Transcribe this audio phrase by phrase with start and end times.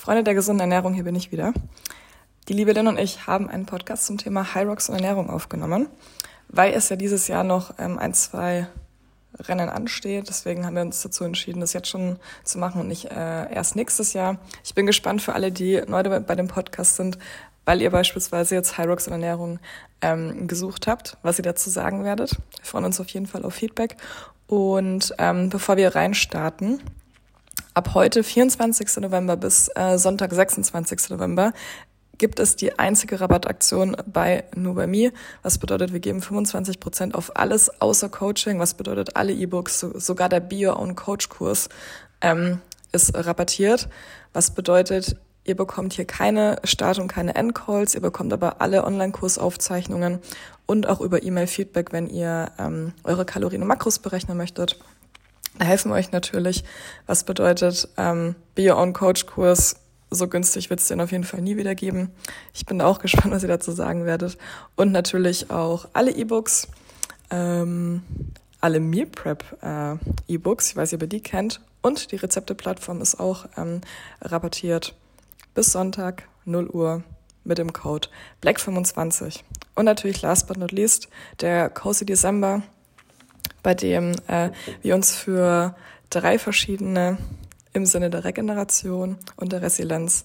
[0.00, 1.52] Freunde der gesunden Ernährung, hier bin ich wieder.
[2.48, 5.88] Die liebe Lynn und ich haben einen Podcast zum Thema High Rocks und Ernährung aufgenommen,
[6.48, 8.66] weil es ja dieses Jahr noch ähm, ein, zwei
[9.38, 10.30] Rennen ansteht.
[10.30, 13.76] Deswegen haben wir uns dazu entschieden, das jetzt schon zu machen und nicht äh, erst
[13.76, 14.38] nächstes Jahr.
[14.64, 17.18] Ich bin gespannt für alle, die neu bei dem Podcast sind,
[17.66, 19.58] weil ihr beispielsweise jetzt High Rocks und Ernährung
[20.00, 22.38] ähm, gesucht habt, was ihr dazu sagen werdet.
[22.56, 23.98] Wir freuen uns auf jeden Fall auf Feedback.
[24.46, 26.80] Und ähm, bevor wir reinstarten,
[27.74, 28.96] ab heute, 24.
[28.98, 31.10] November bis äh, Sonntag, 26.
[31.10, 31.52] November,
[32.18, 34.76] gibt es die einzige Rabattaktion bei Nur
[35.42, 39.98] was bedeutet, wir geben 25 Prozent auf alles außer Coaching, was bedeutet, alle E-Books, so,
[39.98, 41.70] sogar der Bio- und Coach-Kurs
[42.20, 42.60] ähm,
[42.92, 43.88] ist rabattiert,
[44.34, 50.18] was bedeutet, ihr bekommt hier keine Start- und keine Endcalls, ihr bekommt aber alle Online-Kursaufzeichnungen
[50.66, 54.78] und auch über E-Mail-Feedback, wenn ihr ähm, eure Kalorien und Makros berechnen möchtet.
[55.60, 56.64] Helfen euch natürlich,
[57.06, 59.76] was bedeutet ähm, Bio- und Coach-Kurs
[60.10, 62.10] so günstig wird es den auf jeden Fall nie wieder geben.
[62.52, 64.36] Ich bin auch gespannt, was ihr dazu sagen werdet.
[64.76, 66.68] Und natürlich auch alle E-Books,
[67.30, 68.02] ähm,
[68.60, 71.60] alle Meal Prep äh, E-Books, ich weiß ob ihr die kennt.
[71.82, 73.80] Und die Rezepte-Plattform ist auch ähm,
[74.20, 74.94] rabattiert
[75.54, 77.02] bis Sonntag 0 Uhr
[77.44, 78.08] mit dem Code
[78.42, 79.40] Black25.
[79.74, 81.08] Und natürlich last but not least
[81.40, 82.62] der Cozy December,
[83.62, 84.50] bei dem äh,
[84.82, 85.74] wir uns für
[86.10, 87.18] drei verschiedene
[87.72, 90.24] im Sinne der Regeneration und der Resilienz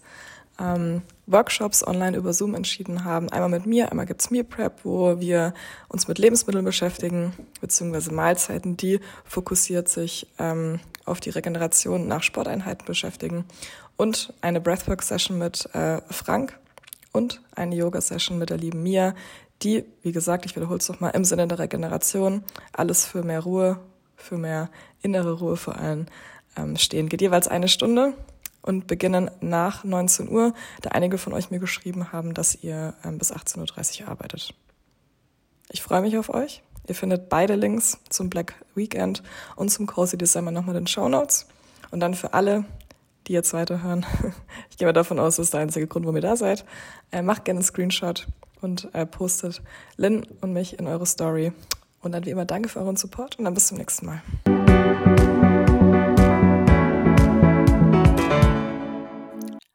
[0.59, 3.29] ähm, Workshops online über Zoom entschieden haben.
[3.29, 5.53] Einmal mit mir, einmal gibt's Meal Prep, wo wir
[5.89, 12.85] uns mit Lebensmitteln beschäftigen, beziehungsweise Mahlzeiten, die fokussiert sich ähm, auf die Regeneration nach Sporteinheiten
[12.85, 13.45] beschäftigen.
[13.97, 16.57] Und eine Breathwork-Session mit äh, Frank
[17.11, 19.15] und eine Yoga-Session mit der lieben Mia,
[19.63, 23.79] die, wie gesagt, ich wiederhole es nochmal, im Sinne der Regeneration, alles für mehr Ruhe,
[24.15, 24.69] für mehr
[25.01, 26.05] innere Ruhe vor allem
[26.55, 27.09] ähm, stehen.
[27.09, 28.13] Geht jeweils eine Stunde
[28.61, 33.17] und beginnen nach 19 Uhr, da einige von euch mir geschrieben haben, dass ihr ähm,
[33.17, 34.53] bis 18.30 Uhr arbeitet.
[35.69, 36.61] Ich freue mich auf euch.
[36.87, 39.23] Ihr findet beide Links zum Black Weekend
[39.55, 41.47] und zum Cozy December nochmal in den Show Notes.
[41.91, 42.65] Und dann für alle,
[43.27, 44.05] die jetzt weiterhören,
[44.69, 46.65] ich gehe mal davon aus, das ist der einzige Grund, warum ihr da seid,
[47.11, 48.27] äh, macht gerne einen Screenshot
[48.65, 49.61] und äh, postet
[49.95, 51.53] Lynn und mich in eure Story.
[52.01, 54.21] Und dann wie immer danke für euren Support und dann bis zum nächsten Mal.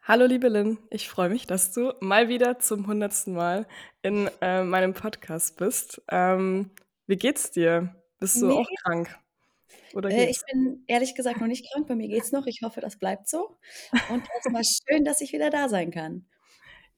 [0.02, 3.66] Hallo liebe Lynn, ich freue mich, dass du mal wieder zum hundertsten Mal
[4.02, 6.02] in äh, meinem Podcast bist.
[6.10, 6.70] Ähm,
[7.06, 7.94] wie geht's dir?
[8.18, 8.54] Bist du nee.
[8.54, 9.16] auch krank?
[10.04, 12.46] Äh, ich bin ehrlich gesagt noch nicht krank, bei mir geht's noch.
[12.46, 13.56] Ich hoffe, das bleibt so.
[14.10, 16.26] Und erstmal schön, dass ich wieder da sein kann.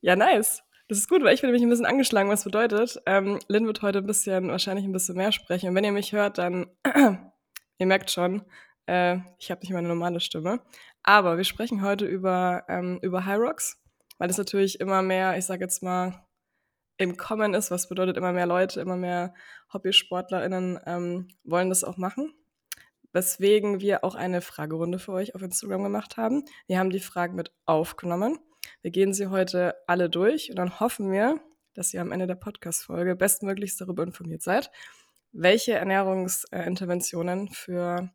[0.00, 0.62] Ja, nice.
[0.88, 3.00] Das ist gut, weil ich bin nämlich ein bisschen angeschlagen, was bedeutet.
[3.06, 5.68] Ähm, Lynn wird heute ein bisschen, wahrscheinlich ein bisschen mehr sprechen.
[5.68, 6.66] Und wenn ihr mich hört, dann,
[7.78, 8.42] ihr merkt schon,
[8.86, 10.60] äh, ich habe nicht meine normale Stimme.
[11.02, 13.80] Aber wir sprechen heute über, ähm, über High Rocks,
[14.18, 16.26] weil es natürlich immer mehr, ich sage jetzt mal,
[16.98, 19.34] im Kommen ist, was bedeutet immer mehr Leute, immer mehr
[19.72, 22.32] HobbysportlerInnen ähm, wollen das auch machen.
[23.12, 26.44] Weswegen wir auch eine Fragerunde für euch auf Instagram gemacht haben.
[26.66, 28.38] Wir haben die Fragen mit aufgenommen.
[28.82, 31.40] Wir gehen sie heute alle durch und dann hoffen wir,
[31.74, 34.70] dass ihr am Ende der Podcast-Folge bestmöglichst darüber informiert seid,
[35.32, 38.10] welche Ernährungsinterventionen für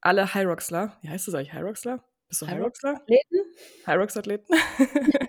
[0.00, 2.04] alle Hyroxler, wie heißt das eigentlich, Hyroxler?
[2.28, 2.96] Bist du Hyroxler?
[2.96, 3.36] Athleten?
[3.84, 4.54] Hyrox-Athleten?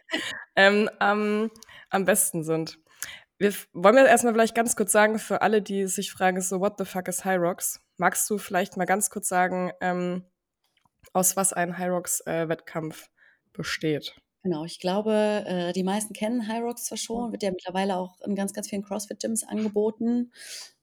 [0.56, 1.52] ähm, ähm,
[1.90, 2.80] am besten sind.
[3.38, 6.76] Wir wollen wir erstmal vielleicht ganz kurz sagen, für alle, die sich fragen, so, what
[6.78, 7.82] the fuck is Hyrox?
[7.98, 10.26] Magst du vielleicht mal ganz kurz sagen, ähm,
[11.14, 13.10] aus was ein Hyrox-Wettkampf äh,
[13.52, 14.16] besteht?
[14.46, 18.36] Genau, ich glaube, äh, die meisten kennen Hyrox zwar schon, wird ja mittlerweile auch in
[18.36, 20.32] ganz, ganz vielen CrossFit-Gyms angeboten.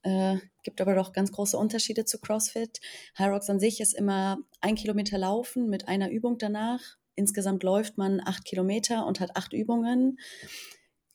[0.03, 2.81] Äh, gibt aber doch ganz große Unterschiede zu CrossFit.
[3.15, 6.81] Hyrox an sich ist immer ein Kilometer Laufen mit einer Übung danach.
[7.15, 10.19] Insgesamt läuft man acht Kilometer und hat acht Übungen.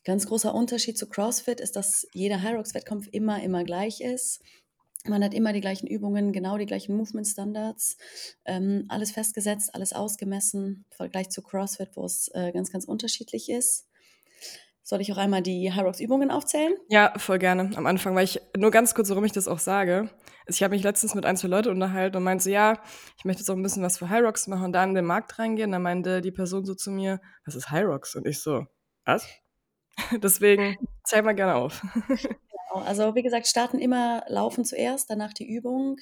[0.05, 4.41] Ganz großer Unterschied zu CrossFit ist, dass jeder Hyrox-Wettkampf immer, immer gleich ist.
[5.07, 7.97] Man hat immer die gleichen Übungen, genau die gleichen Movement-Standards,
[8.45, 13.49] ähm, alles festgesetzt, alles ausgemessen, im Vergleich zu CrossFit, wo es äh, ganz, ganz unterschiedlich
[13.49, 13.87] ist.
[14.83, 16.73] Soll ich auch einmal die Hyrox-Übungen aufzählen?
[16.87, 20.09] Ja, voll gerne am Anfang, weil ich nur ganz kurz, warum ich das auch sage.
[20.47, 22.81] Ich habe mich letztens mit ein, zwei Leuten unterhalten und meinte so, ja,
[23.17, 25.39] ich möchte jetzt auch ein bisschen was für Hyrox machen und da in den Markt
[25.39, 25.73] reingehen.
[25.73, 28.15] Da meinte die Person so zu mir, was ist Hyrox?
[28.15, 28.65] Und ich so,
[29.03, 29.27] was?
[30.23, 31.81] Deswegen, zeig mal gerne auf.
[32.69, 35.97] Genau, also wie gesagt, starten immer Laufen zuerst, danach die Übung.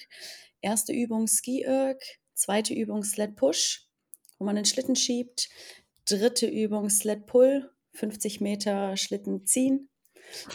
[0.62, 2.02] Erste Übung Ski-Erg,
[2.34, 3.88] zweite Übung Sled Push,
[4.40, 5.50] wo man den Schlitten schiebt.
[6.06, 9.90] Dritte Übung Sled Pull, 50 Meter Schlitten ziehen.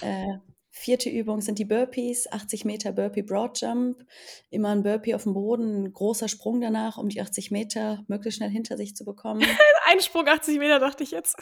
[0.01, 0.39] Äh,
[0.73, 4.05] Vierte Übung sind die Burpees, 80 Meter Burpee Broad Jump.
[4.51, 8.39] Immer ein Burpee auf dem Boden, ein großer Sprung danach, um die 80 Meter möglichst
[8.39, 9.43] schnell hinter sich zu bekommen.
[9.91, 11.37] ein Sprung 80 Meter, dachte ich jetzt.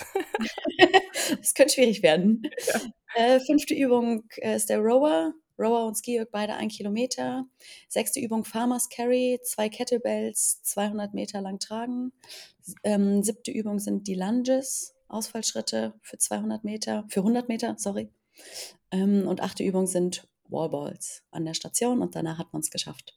[1.38, 2.42] das könnte schwierig werden.
[2.66, 2.80] Ja.
[3.14, 5.34] Äh, fünfte Übung äh, ist der Rower.
[5.58, 7.44] Rower und Ski beide ein Kilometer.
[7.88, 12.12] Sechste Übung Farmers Carry, zwei Kettlebells, 200 Meter lang tragen.
[12.84, 18.10] Ähm, siebte Übung sind die Lunges, Ausfallschritte für 200 Meter, für 100 Meter, sorry.
[18.90, 23.16] Ähm, und achte Übung sind Wallballs an der Station und danach hat man es geschafft.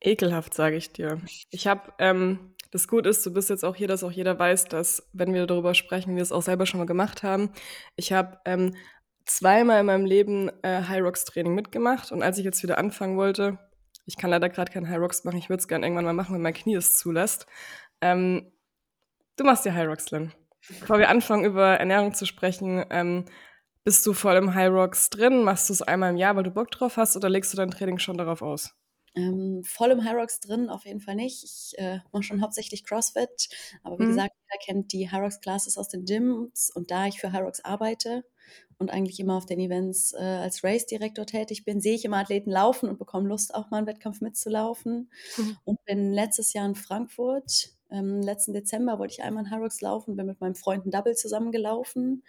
[0.00, 1.20] Ekelhaft, sage ich dir.
[1.50, 4.66] Ich habe, ähm, das Gute ist, du bist jetzt auch hier, dass auch jeder weiß,
[4.66, 7.50] dass, wenn wir darüber sprechen, wir es auch selber schon mal gemacht haben.
[7.96, 8.74] Ich habe ähm,
[9.24, 13.16] zweimal in meinem Leben äh, High Rocks Training mitgemacht und als ich jetzt wieder anfangen
[13.16, 13.58] wollte,
[14.04, 16.34] ich kann leider gerade kein High Rocks machen, ich würde es gerne irgendwann mal machen,
[16.34, 17.46] wenn mein Knie es zulässt.
[18.00, 18.52] Ähm,
[19.36, 20.32] du machst ja High Rocks, Lynn.
[20.80, 23.24] Bevor wir anfangen, über Ernährung zu sprechen, ähm,
[23.86, 25.44] bist du voll im High Rocks drin?
[25.44, 27.70] Machst du es einmal im Jahr, weil du Bock drauf hast, oder legst du dein
[27.70, 28.74] Training schon darauf aus?
[29.14, 31.44] Ähm, voll im High Rocks drin auf jeden Fall nicht.
[31.44, 33.48] Ich äh, mache schon hauptsächlich CrossFit,
[33.84, 34.08] aber wie mhm.
[34.08, 37.44] gesagt, jeder kennt die High Rocks Classes aus den Gyms und da ich für High
[37.44, 38.24] Rocks arbeite
[38.76, 42.50] und eigentlich immer auf den Events äh, als Race-Direktor tätig bin, sehe ich immer Athleten
[42.50, 45.12] laufen und bekomme Lust, auch mal einen Wettkampf mitzulaufen.
[45.36, 45.58] Mhm.
[45.62, 49.80] Und bin letztes Jahr in Frankfurt, ähm, letzten Dezember wollte ich einmal in High Rocks
[49.80, 52.24] laufen, bin mit meinem Freund ein Double zusammengelaufen.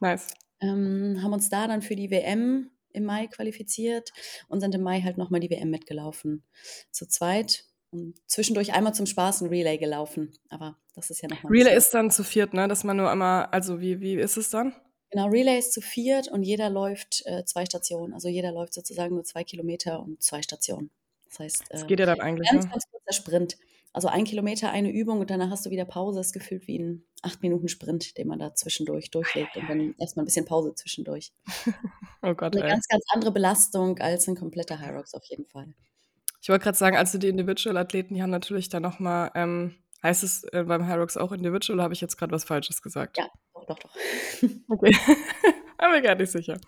[0.00, 0.28] Nice
[0.60, 4.12] ähm, haben uns da dann für die WM im Mai qualifiziert
[4.48, 6.44] und sind im Mai halt nochmal die WM mitgelaufen.
[6.90, 7.64] Zu zweit.
[7.90, 10.32] Und zwischendurch einmal zum Spaß ein Relay gelaufen.
[10.48, 11.52] Aber das ist ja nochmal.
[11.52, 12.66] Relay ist dann zu viert, ne?
[12.66, 14.74] Dass man nur einmal, also wie, wie ist es dann?
[15.10, 18.14] Genau, Relay ist zu viert und jeder läuft äh, zwei Stationen.
[18.14, 20.90] Also jeder läuft sozusagen nur zwei Kilometer und zwei Stationen.
[21.28, 22.50] Das heißt, äh, das geht ja dann eigentlich.
[22.50, 22.70] Ganz, ne?
[22.72, 23.56] ganz kurzer Sprint.
[23.94, 26.18] Also ein Kilometer, eine Übung und danach hast du wieder Pause.
[26.18, 29.94] Das ist gefühlt wie ein acht Minuten Sprint, den man da zwischendurch durchlegt und dann
[29.98, 31.32] erstmal ein bisschen Pause zwischendurch.
[32.22, 32.56] oh Gott.
[32.56, 32.70] Eine ey.
[32.70, 35.72] ganz, ganz andere Belastung als ein kompletter High Rocks auf jeden Fall.
[36.42, 40.42] Ich wollte gerade sagen, also die Individual-Athleten, die haben natürlich dann nochmal, ähm, heißt es
[40.52, 43.16] äh, beim High Rocks auch Individual oder habe ich jetzt gerade was Falsches gesagt?
[43.16, 43.94] Ja, doch, doch, doch.
[44.68, 44.90] okay.
[45.78, 46.58] Bin mir gar nicht sicher.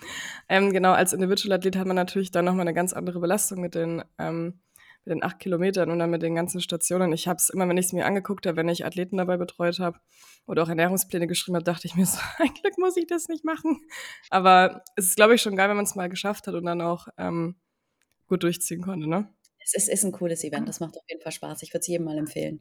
[0.48, 4.04] Ähm, genau, als Individual-Athlet hat man natürlich dann nochmal eine ganz andere Belastung mit den
[4.18, 4.60] ähm,
[5.06, 7.12] mit den acht Kilometern und dann mit den ganzen Stationen.
[7.12, 9.78] Ich habe es immer, wenn ich es mir angeguckt habe, wenn ich Athleten dabei betreut
[9.78, 10.00] habe
[10.46, 13.44] oder auch Ernährungspläne geschrieben habe, dachte ich mir so, ein Glück muss ich das nicht
[13.44, 13.80] machen.
[14.30, 16.80] Aber es ist, glaube ich, schon geil, wenn man es mal geschafft hat und dann
[16.80, 17.56] auch ähm,
[18.26, 19.32] gut durchziehen konnte, ne?
[19.62, 21.62] Es ist, ist ein cooles Event, das macht auf jeden Fall Spaß.
[21.62, 22.60] Ich würde es jedem mal empfehlen.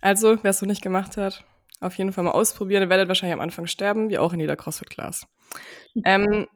[0.00, 1.44] Also, wer es noch nicht gemacht hat,
[1.80, 2.82] auf jeden Fall mal ausprobieren.
[2.82, 5.26] Ihr werdet wahrscheinlich am Anfang sterben, wie auch in jeder CrossFit-Class.
[6.04, 6.46] ähm,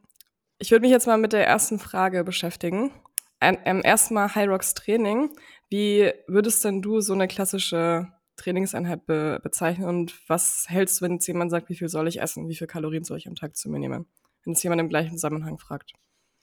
[0.58, 2.92] ich würde mich jetzt mal mit der ersten Frage beschäftigen
[3.40, 5.30] ähm, erstmal High Rocks Training.
[5.68, 11.12] Wie würdest denn du so eine klassische Trainingseinheit be bezeichnen und was hältst du, wenn
[11.14, 13.56] jetzt jemand sagt, wie viel soll ich essen, wie viel Kalorien soll ich am Tag
[13.56, 14.06] zu mir nehmen?
[14.44, 15.92] Wenn es jemand im gleichen Zusammenhang fragt.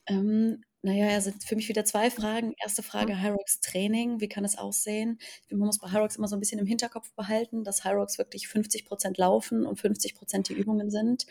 [0.08, 2.56] Ähm, naja, also für mich wieder zwei Fragen.
[2.62, 3.22] Erste Frage, mhm.
[3.22, 5.20] Hyrox Training, wie kann es aussehen?
[5.52, 8.86] Man muss bei Hyrox immer so ein bisschen im Hinterkopf behalten, dass Hyrox wirklich 50
[8.86, 11.28] Prozent laufen und 50 Prozent die Übungen sind.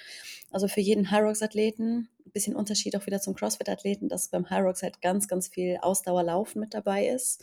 [0.52, 5.28] Also für jeden Hyrox-Athleten, bisschen Unterschied auch wieder zum CrossFit-Athleten, dass beim Hyrox halt ganz,
[5.28, 7.42] ganz viel Ausdauerlaufen mit dabei ist.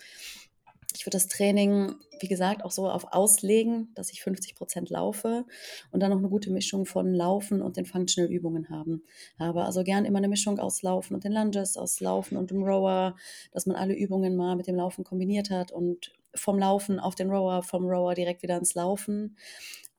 [0.96, 5.46] Ich würde das Training, wie gesagt, auch so auf auslegen, dass ich 50 Prozent laufe
[5.92, 9.04] und dann noch eine gute Mischung von Laufen und den Functional Übungen haben.
[9.38, 12.64] Habe also gern immer eine Mischung aus Laufen und den Lunges, aus Laufen und dem
[12.64, 13.16] Rower,
[13.52, 17.30] dass man alle Übungen mal mit dem Laufen kombiniert hat und vom Laufen auf den
[17.30, 19.38] Rower, vom Rower direkt wieder ins Laufen.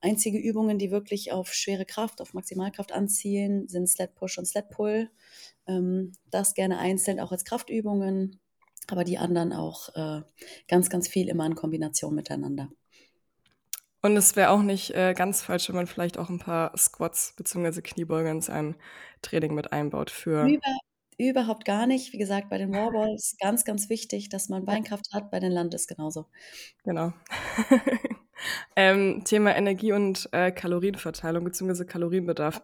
[0.01, 4.69] Einzige Übungen, die wirklich auf schwere Kraft, auf Maximalkraft anzielen, sind Sled Push und Sled
[4.69, 5.09] Pull.
[5.67, 8.39] Ähm, das gerne einzeln auch als Kraftübungen
[8.91, 10.21] aber die anderen auch äh,
[10.67, 12.69] ganz, ganz viel immer in Kombination miteinander.
[14.01, 17.33] Und es wäre auch nicht äh, ganz falsch, wenn man vielleicht auch ein paar Squats
[17.35, 17.81] bzw.
[17.81, 18.75] Kniebeuge in seinem
[19.21, 20.47] Training mit einbaut für.
[20.47, 20.77] Über,
[21.17, 22.13] überhaupt gar nicht.
[22.13, 25.87] Wie gesagt, bei den Warballs ganz, ganz wichtig, dass man Beinkraft hat, bei den Landes
[25.87, 26.27] genauso.
[26.83, 27.11] Genau.
[28.75, 31.85] ähm, Thema Energie und äh, Kalorienverteilung bzw.
[31.85, 32.61] Kalorienbedarf.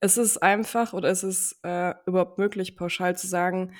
[0.00, 3.72] Ist es einfach oder ist es äh, überhaupt möglich, pauschal zu sagen,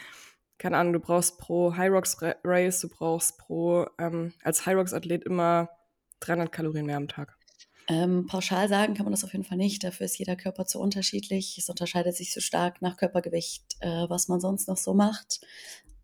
[0.59, 4.93] keine Ahnung, du brauchst pro High Rocks Race, du brauchst pro, ähm, als High Rocks
[4.93, 5.69] Athlet immer
[6.21, 7.37] 300 Kalorien mehr am Tag.
[7.89, 9.83] Ähm, pauschal sagen kann man das auf jeden Fall nicht.
[9.83, 11.59] Dafür ist jeder Körper zu unterschiedlich.
[11.59, 15.41] Es unterscheidet sich so stark nach Körpergewicht, äh, was man sonst noch so macht.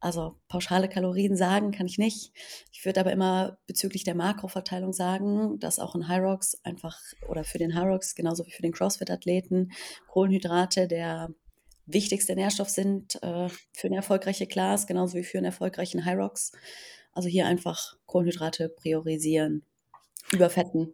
[0.01, 2.33] Also pauschale Kalorien sagen kann ich nicht.
[2.73, 7.59] Ich würde aber immer bezüglich der Makroverteilung sagen, dass auch in Rocks einfach oder für
[7.59, 9.73] den Rocks genauso wie für den CrossFit-Athleten
[10.07, 11.31] Kohlenhydrate der
[11.87, 16.53] wichtigste Nährstoff sind äh, für eine erfolgreiche Class, genauso wie für einen erfolgreichen Rocks.
[17.13, 19.65] Also hier einfach Kohlenhydrate priorisieren
[20.31, 20.93] über Fetten.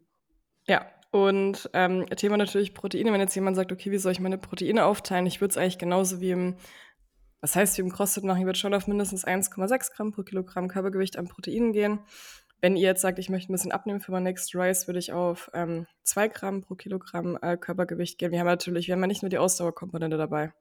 [0.67, 3.13] Ja, Und ähm, Thema natürlich Proteine.
[3.13, 5.27] Wenn jetzt jemand sagt, okay, wie soll ich meine Proteine aufteilen?
[5.27, 6.57] Ich würde es eigentlich genauso wie im,
[7.45, 10.67] was heißt wie im CrossFit machen, ich würde schon auf mindestens 1,6 Gramm pro Kilogramm
[10.67, 11.99] Körpergewicht an Proteinen gehen.
[12.63, 15.13] Wenn ihr jetzt sagt, ich möchte ein bisschen abnehmen für mein Next Rise, würde ich
[15.13, 18.33] auf ähm, 2 Gramm pro Kilogramm äh, Körpergewicht gehen.
[18.33, 20.55] Wir haben natürlich, wir haben ja nicht nur die Ausdauerkomponente dabei.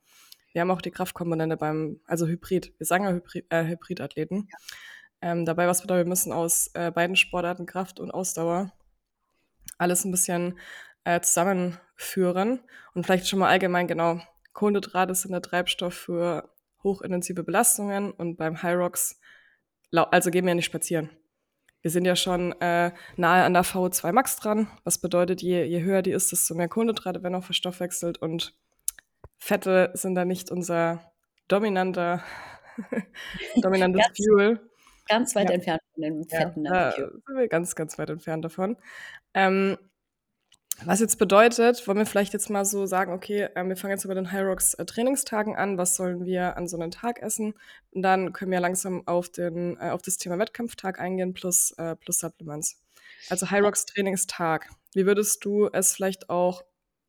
[0.52, 2.74] Wir haben auch die Kraftkomponente beim, also Hybrid.
[2.78, 4.50] Wir sagen ja Hybrid, äh, Hybridathleten.
[4.52, 4.58] Ja.
[5.22, 8.74] Ähm, dabei, was bedeutet, wir müssen aus äh, beiden Sportarten Kraft und Ausdauer
[9.78, 10.60] alles ein bisschen
[11.06, 12.60] äh, zusammenführen.
[12.94, 14.20] Und vielleicht schon mal allgemein genau,
[14.52, 16.50] Kohlenhydrate sind der Treibstoff für
[16.84, 19.20] hochintensive Belastungen und beim High Rocks,
[19.92, 21.10] also gehen wir ja nicht spazieren.
[21.82, 25.82] Wir sind ja schon äh, nahe an der VO2 Max dran, was bedeutet, je, je
[25.82, 28.56] höher die ist, desto mehr Kohlenhydrate werden auch verstoffwechselt und
[29.38, 31.12] Fette sind da nicht unser
[31.50, 32.24] dominanter,
[33.58, 34.70] dominantes ganz, Fuel.
[35.10, 35.56] Ganz weit ja.
[35.56, 36.66] entfernt von den Fetten.
[36.66, 38.78] Ja, da sind wir ganz, ganz weit entfernt davon.
[39.34, 39.78] Ähm,
[40.86, 44.06] was jetzt bedeutet, wollen wir vielleicht jetzt mal so sagen, okay, äh, wir fangen jetzt
[44.06, 47.54] über den High Rocks äh, Trainingstagen an, was sollen wir an so einem Tag essen?
[47.92, 51.96] Und dann können wir langsam auf, den, äh, auf das Thema Wettkampftag eingehen plus, äh,
[51.96, 52.82] plus Supplements.
[53.30, 54.70] Also High Rocks Trainingstag.
[54.94, 56.64] Wie würdest du es vielleicht auch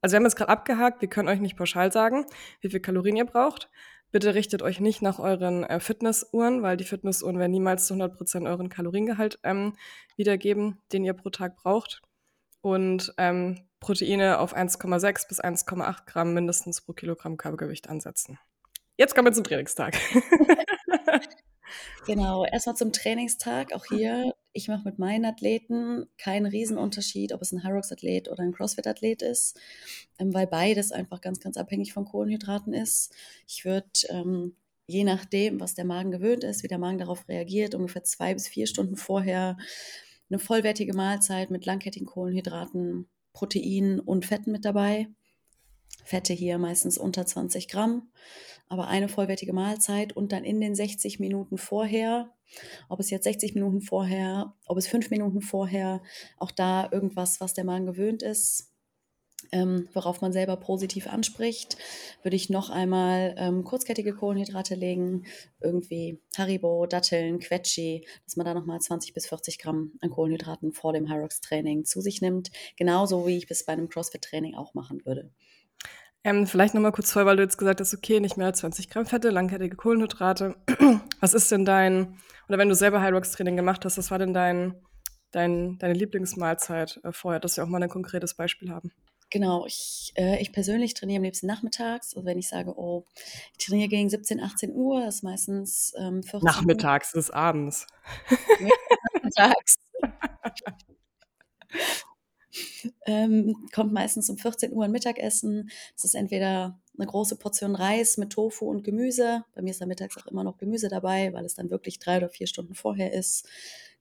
[0.04, 2.26] also wir haben jetzt gerade abgehakt, wir können euch nicht pauschal sagen,
[2.61, 3.71] wie viel Kalorien ihr braucht.
[4.12, 8.47] Bitte richtet euch nicht nach euren äh, Fitnessuhren, weil die Fitnessuhren werden niemals zu 100%
[8.47, 9.73] euren Kaloriengehalt ähm,
[10.14, 12.02] wiedergeben, den ihr pro Tag braucht.
[12.64, 18.38] Und ähm, Proteine auf 1,6 bis 1,8 Gramm mindestens pro Kilogramm Körpergewicht ansetzen.
[18.97, 19.99] Jetzt kommen wir zum Trainingstag.
[22.06, 23.73] Genau, erstmal zum Trainingstag.
[23.73, 28.52] Auch hier, ich mache mit meinen Athleten keinen Riesenunterschied, ob es ein Hyrox-Athlet oder ein
[28.52, 29.59] CrossFit-Athlet ist,
[30.18, 33.14] ähm, weil beides einfach ganz, ganz abhängig von Kohlenhydraten ist.
[33.49, 34.54] Ich würde ähm,
[34.87, 38.49] je nachdem, was der Magen gewöhnt ist, wie der Magen darauf reagiert, ungefähr zwei bis
[38.49, 39.56] vier Stunden vorher
[40.35, 45.09] eine vollwertige Mahlzeit mit langkettigen Kohlenhydraten, Proteinen und Fetten mit dabei.
[46.05, 48.11] Fette hier meistens unter 20 Gramm
[48.69, 52.33] aber eine vollwertige Mahlzeit und dann in den 60 Minuten vorher,
[52.88, 56.03] ob es jetzt 60 Minuten vorher, ob es fünf Minuten vorher,
[56.38, 58.74] auch da irgendwas, was der Magen gewöhnt ist,
[59.54, 61.76] ähm, worauf man selber positiv anspricht,
[62.23, 65.25] würde ich noch einmal ähm, kurzkettige Kohlenhydrate legen,
[65.62, 70.92] irgendwie Haribo, Datteln, Quetschi, dass man da nochmal 20 bis 40 Gramm an Kohlenhydraten vor
[70.92, 72.50] dem Hyrox-Training zu sich nimmt.
[72.76, 75.30] Genauso wie ich es bei einem CrossFit-Training auch machen würde.
[76.25, 78.90] Ähm, vielleicht nochmal kurz vor, weil du jetzt gesagt hast, okay, nicht mehr als 20
[78.90, 80.56] Gramm Fette, langkettige Kohlenhydrate.
[81.20, 82.18] Was ist denn dein,
[82.49, 84.75] oder wenn du selber High Rocks Training gemacht hast, was war denn dein,
[85.30, 88.90] dein, deine Lieblingsmahlzeit äh, vorher, dass wir auch mal ein konkretes Beispiel haben?
[89.31, 92.14] Genau, ich, äh, ich persönlich trainiere am liebsten nachmittags.
[92.14, 93.04] Also wenn ich sage, oh,
[93.59, 97.21] ich trainiere gegen 17, 18 Uhr, ist meistens ähm, 14 Nachmittags, Uhr.
[97.21, 97.87] ist abends.
[99.14, 99.76] Nachmittags.
[103.07, 105.71] ähm, kommt meistens um 14 Uhr ein Mittagessen.
[105.97, 109.45] Das ist entweder eine große Portion Reis mit Tofu und Gemüse.
[109.54, 112.19] Bei mir ist da mittags auch immer noch Gemüse dabei, weil es dann wirklich drei
[112.19, 113.49] oder vier Stunden vorher ist.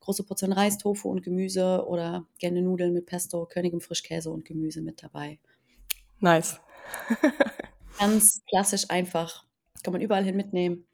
[0.03, 4.81] Große Portion Reis, Tofu und Gemüse oder gerne Nudeln mit Pesto, Königem Frischkäse und Gemüse
[4.81, 5.39] mit dabei.
[6.19, 6.59] Nice.
[7.99, 9.45] Ganz klassisch einfach.
[9.81, 10.85] Kann man überall hin mitnehmen.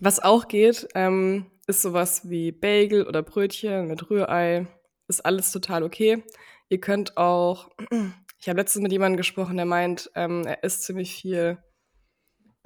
[0.00, 4.66] Was auch geht, ähm, ist sowas wie Bagel oder Brötchen mit Rührei.
[5.06, 6.24] Ist alles total okay.
[6.70, 7.68] Ihr könnt auch,
[8.40, 11.58] ich habe letztens mit jemandem gesprochen, der meint, ähm, er isst ziemlich viel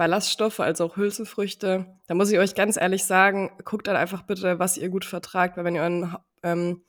[0.01, 1.85] Ballaststoffe, also auch Hülsenfrüchte.
[2.07, 5.59] Da muss ich euch ganz ehrlich sagen, guckt dann einfach bitte, was ihr gut vertragt,
[5.59, 6.85] weil wenn ihr euren ähm,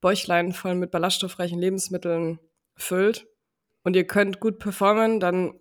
[0.00, 2.38] Bäuchlein voll mit ballaststoffreichen Lebensmitteln
[2.76, 3.26] füllt
[3.82, 5.54] und ihr könnt gut performen, dann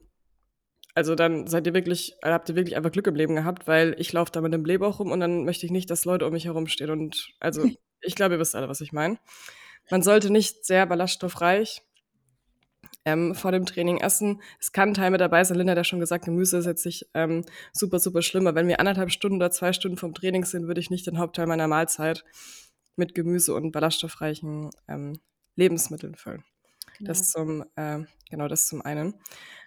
[0.93, 4.13] also dann seid ihr wirklich, habt ihr wirklich einfach Glück im Leben gehabt, weil ich
[4.13, 6.45] laufe da mit dem Blähbauch rum und dann möchte ich nicht, dass Leute um mich
[6.45, 6.91] herumstehen.
[6.91, 7.65] Und also
[8.01, 9.17] ich glaube, ihr wisst alle, was ich meine.
[9.89, 11.81] Man sollte nicht sehr ballaststoffreich
[13.05, 14.41] ähm, vor dem Training essen.
[14.59, 15.57] Es kann Teil mit dabei sein.
[15.57, 17.43] Linda hat ja schon gesagt, Gemüse ist jetzt nicht ähm,
[17.73, 18.47] super, super schlimm.
[18.47, 21.17] Aber wenn wir anderthalb Stunden oder zwei Stunden vom Training sind, würde ich nicht den
[21.17, 22.23] Hauptteil meiner Mahlzeit
[22.95, 25.19] mit Gemüse und ballaststoffreichen ähm,
[25.55, 26.43] Lebensmitteln füllen.
[26.97, 27.07] Genau.
[27.07, 29.15] Das zum, äh, genau, das zum einen.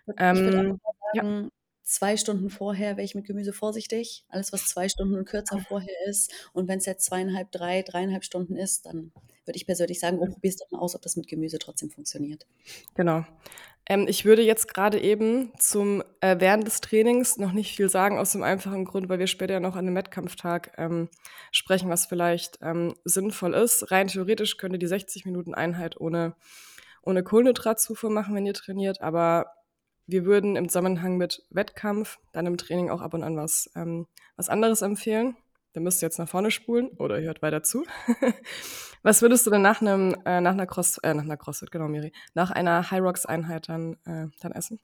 [0.02, 0.80] Ich würde ähm, sagen,
[1.14, 1.48] ja
[1.84, 4.24] zwei Stunden vorher wäre ich mit Gemüse vorsichtig.
[4.28, 6.32] Alles, was zwei Stunden und kürzer vorher ist.
[6.52, 9.12] Und wenn es jetzt zweieinhalb, drei, dreieinhalb Stunden ist, dann
[9.44, 11.90] würde ich persönlich sagen, oh, probier es doch mal aus, ob das mit Gemüse trotzdem
[11.90, 12.46] funktioniert.
[12.94, 13.24] Genau.
[13.86, 18.18] Ähm, ich würde jetzt gerade eben zum äh, während des Trainings noch nicht viel sagen,
[18.18, 21.10] aus dem einfachen Grund, weil wir später ja noch an einem Wettkampftag ähm,
[21.52, 23.90] sprechen, was vielleicht ähm, sinnvoll ist.
[23.90, 26.34] Rein theoretisch könnt ihr die 60 Minuten Einheit ohne,
[27.02, 29.46] ohne Kohlenhydratzufuhr machen, wenn ihr trainiert, aber
[30.06, 34.06] wir würden im Zusammenhang mit Wettkampf dann im Training auch ab und an was, ähm,
[34.36, 35.36] was anderes empfehlen.
[35.72, 37.84] dann müsst ihr jetzt nach vorne spulen oder ihr hört weiter zu.
[39.02, 41.88] Was würdest du denn nach einem, äh, nach einer Cross, äh, nach einer CrossFit, genau,
[41.88, 44.80] Miri, nach einer High Rocks Einheit dann, äh, dann essen?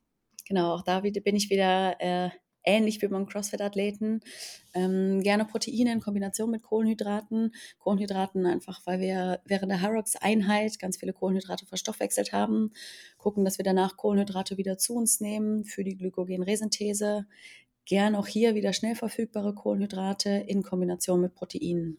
[0.47, 2.31] Genau, auch da bin ich wieder äh,
[2.65, 4.21] ähnlich wie beim CrossFit-Athleten.
[4.75, 7.55] Ähm, gerne Proteine in Kombination mit Kohlenhydraten.
[7.79, 12.73] Kohlenhydraten einfach, weil wir während der Hyrox-Einheit ganz viele Kohlenhydrate verstoffwechselt haben.
[13.19, 17.27] Gucken, dass wir danach Kohlenhydrate wieder zu uns nehmen für die Glykogenresynthese.
[17.87, 21.99] Gern auch hier wieder schnell verfügbare Kohlenhydrate in Kombination mit Proteinen.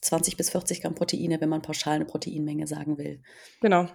[0.00, 3.22] 20 bis 40 Gramm Proteine, wenn man pauschal eine Proteinmenge sagen will.
[3.60, 3.86] Genau.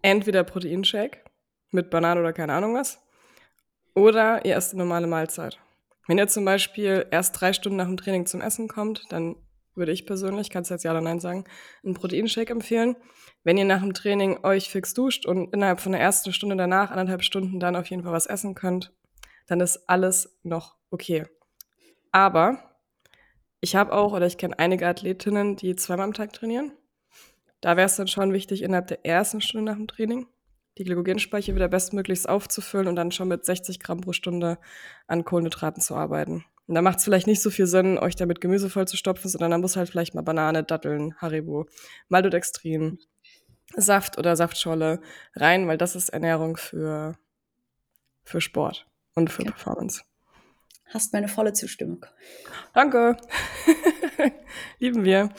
[0.00, 1.24] Entweder Proteinshake
[1.72, 3.00] mit Banane oder keine Ahnung was
[3.94, 5.58] oder ihr esst eine normale Mahlzeit.
[6.06, 9.36] Wenn ihr zum Beispiel erst drei Stunden nach dem Training zum Essen kommt, dann
[9.74, 11.44] würde ich persönlich, kannst du jetzt ja oder nein sagen,
[11.84, 12.96] einen Proteinshake empfehlen.
[13.44, 16.90] Wenn ihr nach dem Training euch fix duscht und innerhalb von der ersten Stunde danach,
[16.90, 18.92] anderthalb Stunden, dann auf jeden Fall was essen könnt,
[19.46, 21.26] dann ist alles noch okay.
[22.12, 22.58] Aber
[23.60, 26.72] ich habe auch oder ich kenne einige Athletinnen, die zweimal am Tag trainieren.
[27.60, 30.26] Da wäre es dann schon wichtig, innerhalb der ersten Stunde nach dem Training
[30.78, 34.58] die Glykogenspeicher wieder bestmöglichst aufzufüllen und dann schon mit 60 Gramm pro Stunde
[35.06, 36.44] an Kohlenhydraten zu arbeiten.
[36.66, 39.28] Und da macht es vielleicht nicht so viel Sinn, euch damit Gemüse voll zu stopfen,
[39.28, 41.66] sondern da muss halt vielleicht mal Banane, Datteln, Haribo,
[42.08, 43.00] Maltodextrin,
[43.74, 45.00] Saft oder Saftscholle
[45.34, 47.18] rein, weil das ist Ernährung für,
[48.22, 49.50] für Sport und für ja.
[49.50, 50.02] Performance.
[50.86, 52.06] Hast meine volle Zustimmung.
[52.72, 53.16] Danke.
[54.78, 55.30] Lieben wir.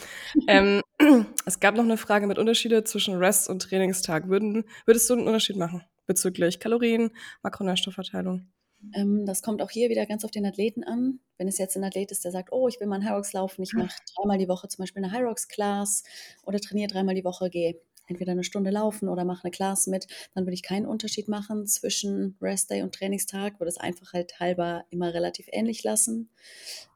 [0.47, 0.81] ähm,
[1.45, 4.27] es gab noch eine Frage mit Unterschiede zwischen Rest und Trainingstag.
[4.27, 7.11] Würden, würdest du einen Unterschied machen bezüglich Kalorien,
[7.43, 8.47] Makronährstoffverteilung?
[8.95, 11.19] Ähm, das kommt auch hier wieder ganz auf den Athleten an.
[11.37, 13.63] Wenn es jetzt ein Athlet ist, der sagt, oh, ich will mal einen Hyrox laufen,
[13.63, 16.03] ich mache dreimal die Woche zum Beispiel eine Hyrox-Class
[16.43, 17.79] oder trainiere dreimal die Woche, gehe
[18.11, 21.65] entweder eine Stunde laufen oder mache eine Class mit, dann würde ich keinen Unterschied machen
[21.67, 26.29] zwischen Restday und Trainingstag, würde es einfach halt halber immer relativ ähnlich lassen.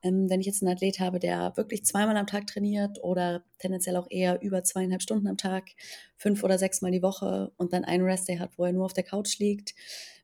[0.03, 3.95] Ähm, wenn ich jetzt einen Athlet habe, der wirklich zweimal am Tag trainiert oder tendenziell
[3.95, 5.71] auch eher über zweieinhalb Stunden am Tag,
[6.17, 9.03] fünf oder sechsmal die Woche und dann einen Restday hat, wo er nur auf der
[9.03, 9.73] Couch liegt,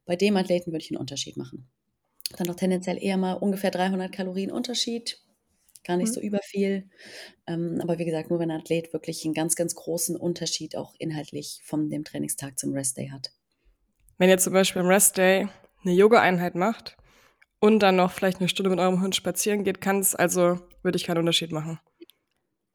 [0.05, 1.67] bei dem Athleten würde ich einen Unterschied machen.
[2.38, 5.20] Dann noch tendenziell eher mal ungefähr 300 Kalorien Unterschied
[5.83, 6.13] gar nicht mhm.
[6.13, 6.89] so überviel.
[7.47, 10.93] Ähm, aber wie gesagt, nur wenn ein Athlet wirklich einen ganz, ganz großen Unterschied auch
[11.00, 13.31] inhaltlich von dem Trainingstag zum Restday hat.
[14.17, 15.47] Wenn ihr zum Beispiel am Restday
[15.83, 16.97] eine Yoga-Einheit macht
[17.60, 20.97] und dann noch vielleicht eine Stunde mit eurem Hund spazieren geht, kann es also, würde
[20.97, 21.79] ich keinen Unterschied machen.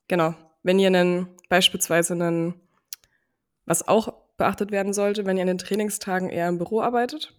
[0.08, 0.34] Genau.
[0.62, 2.60] Wenn ihr einen, beispielsweise einen,
[3.64, 7.32] was auch beachtet werden sollte, wenn ihr an den Trainingstagen eher im Büro arbeitet,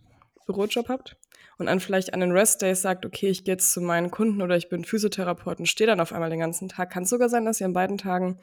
[0.46, 1.18] Bürojob habt,
[1.58, 4.56] und an vielleicht an den Rest-Days sagt, okay, ich gehe jetzt zu meinen Kunden oder
[4.56, 7.46] ich bin Physiotherapeut und stehe dann auf einmal den ganzen Tag, kann es sogar sein,
[7.46, 8.40] dass ihr an beiden Tagen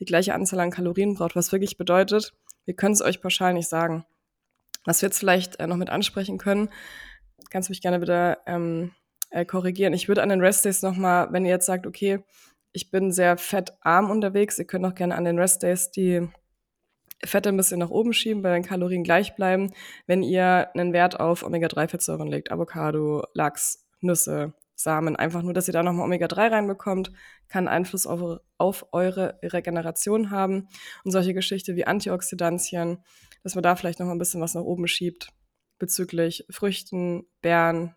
[0.00, 2.32] die gleiche Anzahl an Kalorien braucht, was wirklich bedeutet,
[2.64, 4.04] wir können es euch pauschal nicht sagen.
[4.84, 6.68] Was wir jetzt vielleicht äh, noch mit ansprechen können,
[7.50, 8.92] kannst du mich gerne wieder ähm,
[9.30, 9.92] äh, korrigieren.
[9.92, 12.24] Ich würde an den Rest-Days nochmal, wenn ihr jetzt sagt, okay,
[12.72, 16.28] ich bin sehr fettarm unterwegs, ihr könnt auch gerne an den Rest-Days die
[17.24, 19.72] Fette ein bisschen nach oben schieben, bei den Kalorien gleich bleiben,
[20.06, 25.72] wenn ihr einen Wert auf Omega-3-Fettsäuren legt, Avocado, Lachs, Nüsse, Samen, einfach nur, dass ihr
[25.72, 27.12] da nochmal Omega-3 reinbekommt,
[27.48, 30.68] kann Einfluss auf, auf eure Regeneration haben
[31.04, 32.98] und solche Geschichten wie Antioxidantien,
[33.42, 35.32] dass man da vielleicht nochmal ein bisschen was nach oben schiebt
[35.78, 37.94] bezüglich Früchten, Beeren.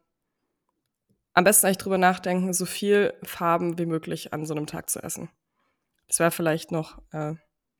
[1.33, 5.01] Am besten eigentlich drüber nachdenken, so viel Farben wie möglich an so einem Tag zu
[5.01, 5.29] essen.
[6.07, 7.35] Das wäre vielleicht noch äh,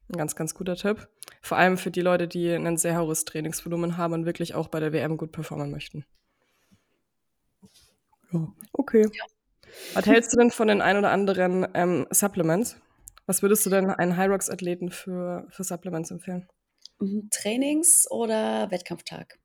[0.09, 1.07] ein ganz, ganz guter Tipp.
[1.41, 4.79] Vor allem für die Leute, die ein sehr hohes Trainingsvolumen haben und wirklich auch bei
[4.79, 6.05] der WM gut performen möchten.
[8.31, 9.05] Ja, okay.
[9.13, 9.23] Ja.
[9.93, 12.77] Was hältst du denn von den ein oder anderen ähm, Supplements?
[13.25, 16.47] Was würdest du denn einen Hyrox-Athleten für, für Supplements empfehlen?
[16.99, 19.39] Mhm, Trainings- oder Wettkampftag?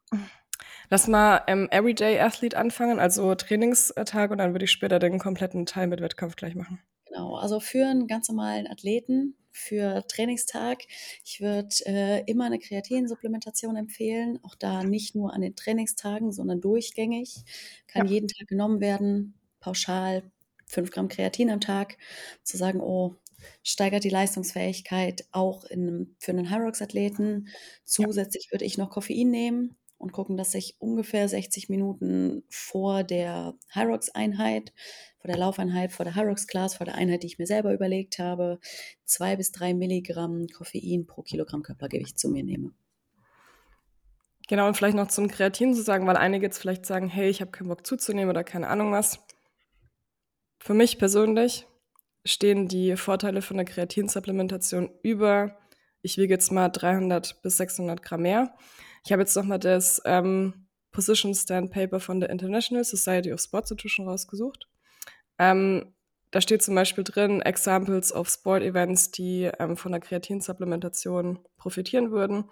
[0.89, 5.67] Lass mal ähm, Everyday Athlete anfangen, also Trainingstag, und dann würde ich später den kompletten
[5.67, 6.81] Teil mit Wettkampf gleich machen.
[7.07, 10.83] Genau, also für einen ganz normalen Athleten für Trainingstag.
[11.25, 16.61] Ich würde äh, immer eine Kreatinsupplementation empfehlen, auch da nicht nur an den Trainingstagen, sondern
[16.61, 17.45] durchgängig.
[17.87, 18.13] Kann ja.
[18.13, 20.23] jeden Tag genommen werden, pauschal
[20.67, 21.99] 5 Gramm Kreatin am Tag,
[22.43, 23.17] zu sagen, oh,
[23.63, 27.49] steigert die Leistungsfähigkeit auch in, für einen Hyrox-Athleten.
[27.85, 33.55] Zusätzlich würde ich noch Koffein nehmen, und gucken, dass ich ungefähr 60 Minuten vor der
[33.71, 34.73] Hyrox-Einheit,
[35.21, 38.59] vor der Laufeinheit, vor der Hyrox-Class, vor der Einheit, die ich mir selber überlegt habe,
[39.05, 42.73] zwei bis drei Milligramm Koffein pro Kilogramm Körpergewicht zu mir nehme.
[44.49, 47.41] Genau, und vielleicht noch zum Kreatin zu sagen, weil einige jetzt vielleicht sagen, hey, ich
[47.41, 49.21] habe keinen Bock zuzunehmen oder keine Ahnung was.
[50.59, 51.69] Für mich persönlich
[52.25, 55.57] stehen die Vorteile von der Kreatinsupplementation über,
[56.03, 58.53] ich wiege jetzt mal 300 bis 600 Gramm mehr.
[59.05, 63.71] Ich habe jetzt nochmal das ähm, Position Stand Paper von der International Society of Sports
[63.71, 64.69] Nutrition rausgesucht.
[65.39, 65.95] Ähm,
[66.31, 72.11] da steht zum Beispiel drin, Examples of Sport Events, die ähm, von der Kreatinsupplementation profitieren
[72.11, 72.45] würden.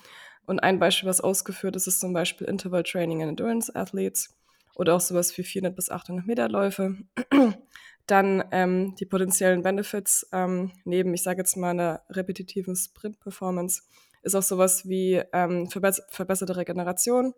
[0.47, 4.37] Und ein Beispiel, was ausgeführt ist, ist zum Beispiel Interval Training and Endurance Athletes
[4.75, 6.97] oder auch sowas wie 400 bis 800 Meter Läufe.
[8.07, 13.83] Dann ähm, die potenziellen Benefits ähm, neben, ich sage jetzt mal, einer repetitiven Sprint-Performance
[14.23, 17.35] ist auch sowas wie ähm, verbess verbesserte Regeneration,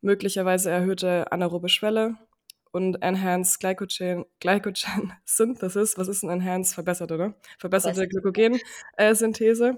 [0.00, 2.16] möglicherweise erhöhte anaerobe Schwelle
[2.72, 5.96] und Enhanced Glycogen, Glycogen Synthesis.
[5.96, 6.74] Was ist ein Enhanced?
[6.74, 7.34] Verbesserte, ne?
[7.58, 9.68] Verbesserte Glykogen-Synthese.
[9.68, 9.76] Äh,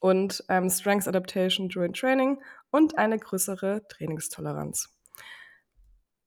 [0.00, 4.94] und ähm, Strength Adaptation during Training und eine größere Trainingstoleranz.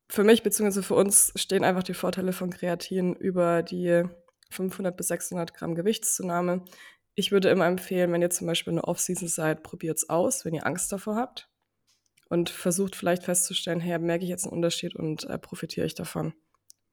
[0.10, 0.82] Für mich bzw.
[0.82, 4.04] für uns stehen einfach die Vorteile von Kreatin über die
[4.50, 6.66] 500 bis 600 Gramm Gewichtszunahme.
[7.16, 10.54] Ich würde immer empfehlen, wenn ihr zum Beispiel eine Off-Season seid, probiert es aus, wenn
[10.54, 11.50] ihr Angst davor habt
[12.30, 16.34] und versucht vielleicht festzustellen, hey, merke ich jetzt einen Unterschied und äh, profitiere ich davon.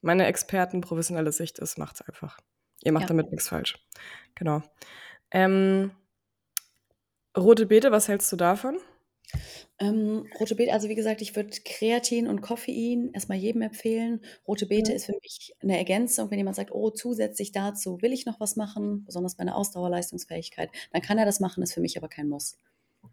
[0.01, 2.39] Meine Experten, professionelle Sicht ist, macht es einfach.
[2.83, 3.09] Ihr macht ja.
[3.09, 3.79] damit nichts falsch.
[4.35, 4.63] Genau.
[5.31, 5.93] Ähm,
[7.37, 8.79] Rote Beete, was hältst du davon?
[9.79, 14.21] Ähm, rote Beete, also wie gesagt, ich würde Kreatin und Koffein erstmal jedem empfehlen.
[14.47, 14.97] Rote Beete mhm.
[14.97, 16.31] ist für mich eine Ergänzung.
[16.31, 20.71] Wenn jemand sagt, oh, zusätzlich dazu will ich noch was machen, besonders bei einer Ausdauerleistungsfähigkeit,
[20.93, 22.59] dann kann er das machen, ist für mich aber kein Muss.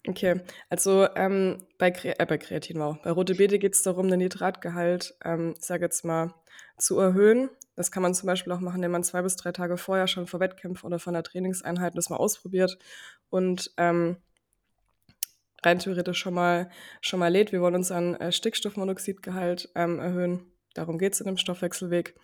[0.08, 2.98] Okay, also ähm, bei, Kre äh, bei Kreatin, wow.
[3.04, 6.34] Bei Rote Beete geht es darum, den Nitratgehalt, ähm, ich sage jetzt mal,
[6.78, 7.50] zu erhöhen.
[7.76, 10.28] Das kann man zum Beispiel auch machen, indem man zwei bis drei Tage vorher schon
[10.28, 12.78] vor Wettkämpfen oder von der Trainingseinheit das mal ausprobiert
[13.30, 14.18] und ähm,
[15.66, 16.70] rein theoretisch schon mal,
[17.02, 17.52] schon mal lädt.
[17.52, 20.52] Wir wollen unseren äh, Stickstoffmonoxidgehalt ähm, erhöhen.
[20.74, 22.16] Darum geht es in dem Stoffwechselweg.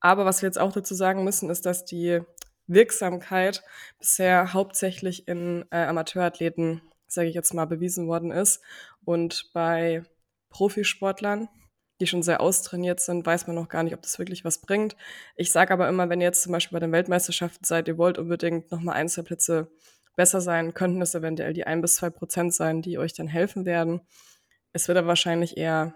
[0.00, 2.20] Aber was wir jetzt auch dazu sagen müssen, ist, dass die
[2.66, 3.62] Wirksamkeit
[3.98, 8.62] bisher hauptsächlich in äh, Amateurathleten, sage ich jetzt mal, bewiesen worden ist.
[9.04, 10.02] Und bei
[10.50, 11.48] Profisportlern,
[12.00, 14.96] die schon sehr austrainiert sind, weiß man noch gar nicht, ob das wirklich was bringt.
[15.36, 18.18] Ich sage aber immer, wenn ihr jetzt zum Beispiel bei den Weltmeisterschaften seid, ihr wollt
[18.18, 19.70] unbedingt nochmal Einzelplätze
[20.16, 23.64] besser sein, könnten es eventuell die ein bis zwei Prozent sein, die euch dann helfen
[23.64, 24.00] werden.
[24.72, 25.94] Es wird aber wahrscheinlich eher,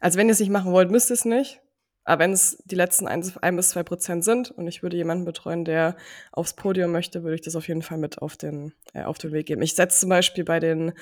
[0.00, 1.60] also wenn ihr es nicht machen wollt, müsst ihr es nicht.
[2.04, 5.24] Aber wenn es die letzten ein, ein bis zwei Prozent sind und ich würde jemanden
[5.24, 5.96] betreuen, der
[6.32, 9.32] aufs Podium möchte, würde ich das auf jeden Fall mit auf den, äh, auf den
[9.32, 9.62] Weg geben.
[9.62, 10.92] Ich setze zum Beispiel bei den,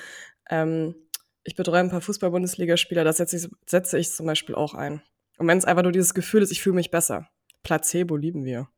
[0.49, 0.95] ähm,
[1.43, 5.01] ich betreue ein paar Fußball-Bundesligaspieler, da setze ich, setze ich zum Beispiel auch ein.
[5.37, 7.27] Und wenn es einfach nur dieses Gefühl ist, ich fühle mich besser.
[7.63, 8.69] Placebo lieben wir.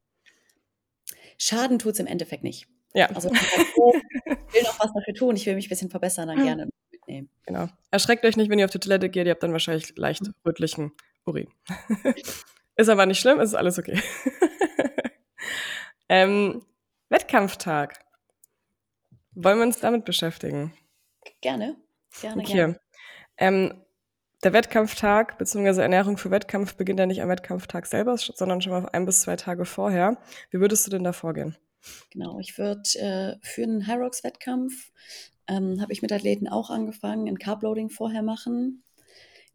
[1.37, 2.67] Schaden tut es im Endeffekt nicht.
[2.93, 3.07] Ja.
[3.07, 6.69] Also ich will noch was dafür tun, ich will mich ein bisschen verbessern, dann gerne
[6.91, 7.29] mitnehmen.
[7.45, 7.67] Genau.
[7.91, 10.93] Erschreckt euch nicht, wenn ihr auf die Toilette geht, ihr habt dann wahrscheinlich leicht rötlichen
[11.25, 11.47] Urin.
[12.75, 14.01] ist aber nicht schlimm, ist alles okay.
[16.09, 16.65] ähm,
[17.09, 17.99] Wettkampftag.
[19.33, 20.73] Wollen wir uns damit beschäftigen?
[21.41, 21.75] Gerne.
[22.21, 22.53] Gerne, okay.
[22.53, 22.79] gerne.
[23.37, 23.84] Ähm,
[24.45, 25.81] der Wettkampftag bzw.
[25.81, 29.35] Ernährung für Wettkampf beginnt ja nicht am Wettkampftag selber, sondern schon mal ein bis zwei
[29.35, 30.17] Tage vorher.
[30.51, 31.57] Wie würdest du denn da vorgehen?
[32.11, 34.91] Genau, ich würde äh, für einen Hyrox-Wettkampf,
[35.47, 38.83] ähm, habe ich mit Athleten auch angefangen, ein Carbloading vorher machen.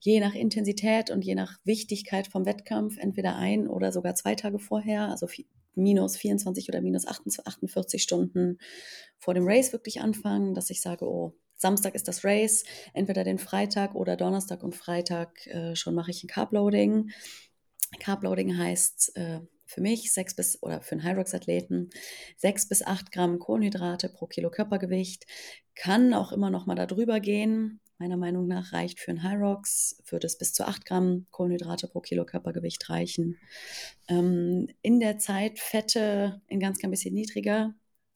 [0.00, 4.58] Je nach Intensität und je nach Wichtigkeit vom Wettkampf, entweder ein oder sogar zwei Tage
[4.58, 5.28] vorher, also
[5.76, 8.58] minus 24 oder minus 48 Stunden
[9.18, 13.38] vor dem Race wirklich anfangen, dass ich sage, oh, Samstag ist das Race, entweder den
[13.38, 17.10] Freitag oder Donnerstag und Freitag äh, schon mache ich ein Carbloading.
[17.98, 21.90] Carbloading heißt äh, für mich sechs bis oder für einen Hyrox-Athleten
[22.38, 25.26] sechs bis acht Gramm Kohlenhydrate pro Kilo Körpergewicht.
[25.74, 27.80] Kann auch immer noch mal darüber gehen.
[27.98, 32.00] Meiner Meinung nach reicht für einen Hyrox, würde es bis zu acht Gramm Kohlenhydrate pro
[32.00, 33.36] Kilo Körpergewicht reichen.
[34.08, 37.74] Ähm, in der Zeit Fette in ganz, ganz bisschen niedriger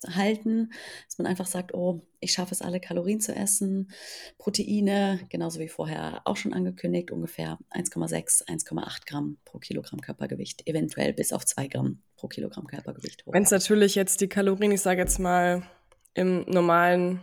[0.09, 0.73] halten,
[1.07, 3.90] dass man einfach sagt, oh, ich schaffe es alle Kalorien zu essen,
[4.38, 11.12] Proteine, genauso wie vorher auch schon angekündigt, ungefähr 1,6, 1,8 Gramm pro Kilogramm Körpergewicht, eventuell
[11.12, 13.33] bis auf 2 Gramm pro Kilogramm Körpergewicht hoch.
[13.33, 15.62] Wenn es natürlich jetzt die Kalorien, ich sage jetzt mal,
[16.14, 17.21] im normalen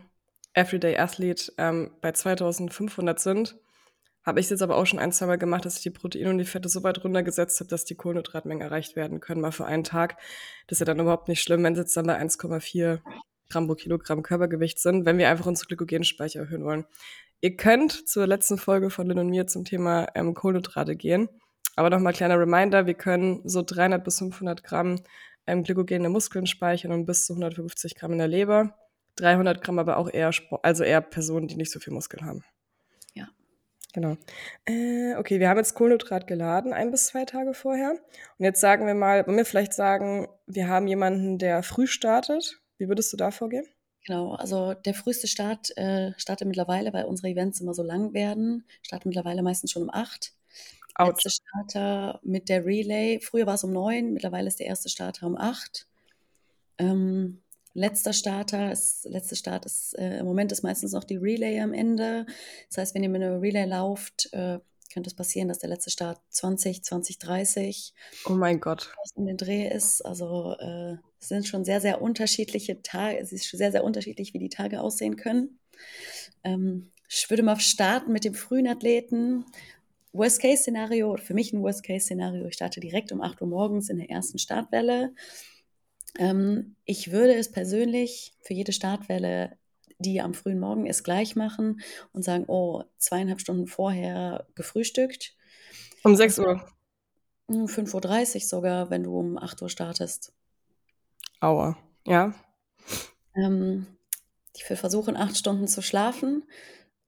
[0.54, 3.56] Everyday Athlete ähm, bei 2500 sind,
[4.23, 6.38] habe ich jetzt aber auch schon ein, zwei Mal gemacht, dass ich die Proteine und
[6.38, 9.84] die Fette so weit runtergesetzt habe, dass die Kohlenhydratmengen erreicht werden können, mal für einen
[9.84, 10.17] Tag.
[10.67, 12.99] Das ist ja dann überhaupt nicht schlimm, wenn sie jetzt dann bei 1,4
[13.49, 16.86] Gramm pro Kilogramm Körpergewicht sind, wenn wir einfach unsere Glykogenspeicher erhöhen wollen.
[17.41, 21.27] Ihr könnt zur letzten Folge von Lynn und mir zum Thema ähm, Kohlenhydrate gehen.
[21.75, 24.99] Aber nochmal kleiner Reminder, wir können so 300 bis 500 Gramm
[25.47, 28.75] ähm, Glykogen in Muskeln speichern und bis zu 150 Gramm in der Leber.
[29.15, 30.31] 300 Gramm aber auch eher,
[30.63, 32.43] also eher Personen, die nicht so viel Muskeln haben.
[33.93, 34.15] Genau.
[34.65, 37.91] Äh, okay, wir haben jetzt Kohlenhydrat geladen, ein bis zwei Tage vorher.
[37.91, 42.62] Und jetzt sagen wir mal, wollen wir vielleicht sagen, wir haben jemanden, der früh startet.
[42.77, 43.65] Wie würdest du da vorgehen?
[44.06, 48.65] Genau, also der früheste Start äh, startet mittlerweile, weil unsere Events immer so lang werden,
[48.82, 50.34] startet mittlerweile meistens schon um acht.
[50.97, 53.19] Letzte Starter mit der Relay.
[53.21, 55.88] Früher war es um neun, mittlerweile ist der erste Starter um acht.
[56.77, 57.41] Ähm,
[57.73, 61.73] letzter Starter ist, letzte Start ist, äh, im Moment ist meistens noch die Relay am
[61.73, 62.25] Ende.
[62.69, 64.60] Das heißt, wenn ihr mit einer Relay lauft, äh,
[64.93, 67.93] könnte es passieren, dass der letzte Start 20, 20, 30
[68.25, 68.93] Oh mein Gott.
[69.15, 70.01] um den Dreh ist.
[70.05, 73.19] Also äh, es sind schon sehr, sehr unterschiedliche Tage.
[73.19, 75.60] Es ist schon sehr, sehr unterschiedlich, wie die Tage aussehen können.
[76.43, 79.45] Ähm, ich würde mal starten mit dem frühen Athleten.
[80.13, 84.39] Worst-Case-Szenario, für mich ein Worst-Case-Szenario, ich starte direkt um 8 Uhr morgens in der ersten
[84.39, 85.13] Startwelle.
[86.17, 89.58] Ähm, ich würde es persönlich für jede Startwelle,
[90.00, 95.36] die am frühen Morgen ist, gleich machen und sagen, oh, zweieinhalb Stunden vorher gefrühstückt.
[96.04, 96.65] Um 6 Uhr.
[97.50, 100.34] 5.30 Uhr sogar, wenn du um 8 Uhr startest.
[101.39, 102.34] Aua, ja.
[103.36, 103.88] Ähm,
[104.56, 106.43] ich will versuchen, acht Stunden zu schlafen.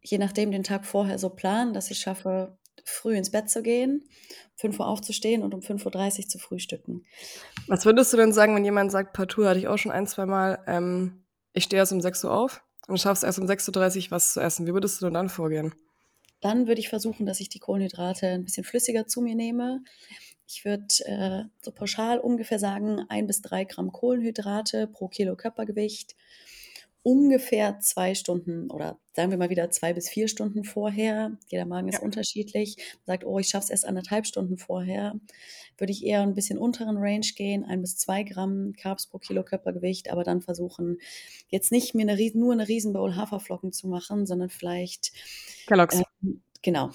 [0.01, 4.03] Je nachdem den Tag vorher so planen, dass ich schaffe, früh ins Bett zu gehen,
[4.55, 7.05] 5 Uhr aufzustehen und um 5.30 Uhr zu frühstücken.
[7.67, 10.25] Was würdest du denn sagen, wenn jemand sagt, partout hatte ich auch schon ein, zwei
[10.25, 14.11] Mal, ähm, ich stehe erst um 6 Uhr auf und schaffst erst um 6.30 Uhr
[14.11, 14.67] was zu essen.
[14.67, 15.73] Wie würdest du denn dann vorgehen?
[16.41, 19.81] Dann würde ich versuchen, dass ich die Kohlenhydrate ein bisschen flüssiger zu mir nehme.
[20.45, 26.15] Ich würde äh, so pauschal ungefähr sagen, ein bis drei Gramm Kohlenhydrate pro Kilo Körpergewicht
[27.03, 31.37] ungefähr zwei Stunden oder sagen wir mal wieder zwei bis vier Stunden vorher.
[31.49, 32.01] Jeder Magen ist Ja.
[32.01, 32.77] unterschiedlich.
[33.05, 35.13] Sagt, oh, ich schaffe es erst anderthalb Stunden vorher.
[35.77, 39.43] Würde ich eher ein bisschen unteren Range gehen, ein bis zwei Gramm Carbs pro Kilo
[39.43, 40.97] Körpergewicht, aber dann versuchen,
[41.49, 45.11] jetzt nicht mir eine, nur eine Riesenbowl Haferflocken zu machen, sondern vielleicht
[45.67, 46.01] Kellogg's.
[46.23, 46.89] ähm, genau.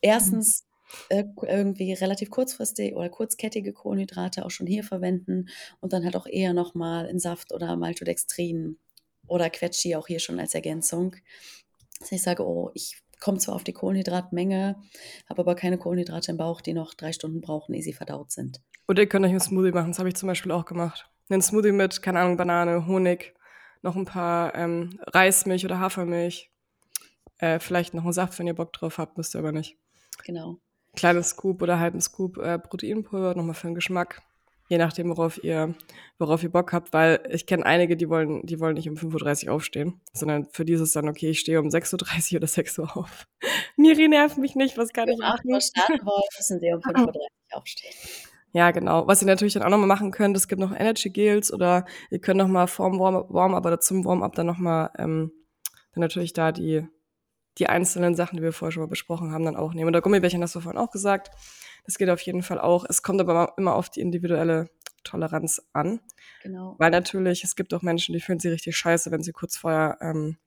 [0.00, 0.64] Erstens
[1.10, 5.48] äh, irgendwie relativ kurzfristig oder kurzkettige Kohlenhydrate auch schon hier verwenden
[5.80, 8.78] und dann halt auch eher nochmal in Saft oder Maltodextrin
[9.32, 11.16] oder Quetschi auch hier schon als Ergänzung.
[11.98, 14.76] Dass ich sage, oh, ich komme zwar auf die Kohlenhydratmenge,
[15.28, 18.60] habe aber keine Kohlenhydrate im Bauch, die noch drei Stunden brauchen, ehe sie verdaut sind.
[18.88, 21.08] Oder ihr könnt euch einen Smoothie machen, das habe ich zum Beispiel auch gemacht.
[21.30, 23.34] Einen Smoothie mit, keine Ahnung, Banane, Honig,
[23.80, 26.50] noch ein paar ähm, Reismilch oder Hafermilch.
[27.38, 29.78] Äh, vielleicht noch einen Saft, wenn ihr Bock drauf habt, müsst ihr aber nicht.
[30.24, 30.58] Genau.
[30.94, 34.22] Kleines Scoop oder halben Scoop äh, Proteinpulver, nochmal für den Geschmack.
[34.72, 35.74] Je nachdem, worauf ihr,
[36.18, 39.48] worauf ihr Bock habt, weil ich kenne einige, die wollen, die wollen nicht um 5.30
[39.48, 42.46] Uhr aufstehen, sondern für die ist es dann, okay, ich stehe um 6.30 Uhr oder
[42.46, 43.26] 6 Uhr auf.
[43.76, 45.52] Miri nervt mich nicht, was kann ich 8 machen?
[45.52, 47.92] Uhr starten wollen, müssen sie um 5.30 Uhr aufstehen.
[48.54, 49.06] Ja, genau.
[49.06, 52.20] Was ihr natürlich dann auch nochmal machen könnt, es gibt noch Energy Gels oder ihr
[52.20, 55.32] könnt nochmal vorm Warm-up Warm oder zum Warm-up dann nochmal ähm,
[55.92, 56.88] dann natürlich da die,
[57.58, 59.88] die einzelnen Sachen, die wir vorher schon mal besprochen haben, dann auch nehmen.
[59.88, 61.30] Oder Gummibärchen hast du vorhin auch gesagt.
[61.84, 62.84] Das geht auf jeden Fall auch.
[62.88, 64.70] Es kommt aber immer auf die individuelle
[65.04, 66.00] Toleranz an.
[66.42, 66.76] Genau.
[66.78, 69.98] Weil natürlich, es gibt auch Menschen, die fühlen sich richtig scheiße, wenn sie kurz vorher
[70.00, 70.38] ähm,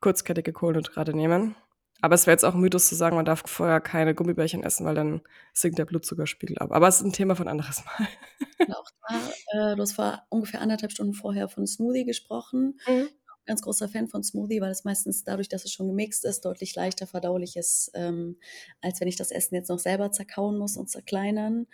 [0.00, 1.54] kurzkettige Kohlenhydrate nehmen.
[2.02, 4.86] Aber es wäre jetzt auch ein Mythos zu sagen, man darf vorher keine Gummibärchen essen,
[4.86, 5.20] weil dann
[5.52, 6.72] sinkt der Blutzuckerspiegel ab.
[6.72, 8.08] Aber es ist ein Thema von anderes Mal.
[8.58, 12.80] Und auch da, äh, du hast vor ungefähr anderthalb Stunden vorher von Smoothie gesprochen.
[13.50, 16.76] Ganz großer Fan von Smoothie, weil es meistens dadurch, dass es schon gemixt ist, deutlich
[16.76, 18.36] leichter verdaulich ist, ähm,
[18.80, 21.66] als wenn ich das Essen jetzt noch selber zerkauen muss und zerkleinern.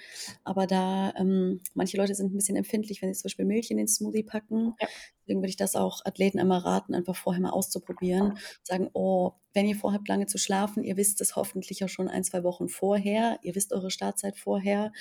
[0.42, 3.76] Aber da ähm, manche Leute sind ein bisschen empfindlich, wenn sie zum Beispiel Milch in
[3.76, 4.74] den Smoothie packen.
[4.80, 4.88] Ja.
[5.26, 8.38] Deswegen würde ich das auch Athleten immer raten, einfach vorher mal auszuprobieren.
[8.62, 12.22] Sagen, oh, wenn ihr vorhabt, lange zu schlafen, ihr wisst es hoffentlich auch schon ein,
[12.22, 14.92] zwei Wochen vorher, ihr wisst eure Startzeit vorher,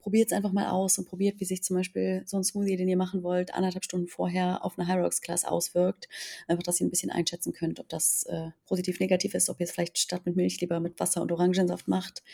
[0.00, 2.88] probiert es einfach mal aus und probiert, wie sich zum Beispiel so ein Smoothie, den
[2.88, 6.08] ihr machen wollt, anderthalb Stunden vorher auf eine High Rocks Class auswirkt.
[6.48, 9.64] Einfach, dass ihr ein bisschen einschätzen könnt, ob das äh, positiv, negativ ist, ob ihr
[9.64, 12.24] es vielleicht statt mit Milch lieber mit Wasser und Orangensaft macht.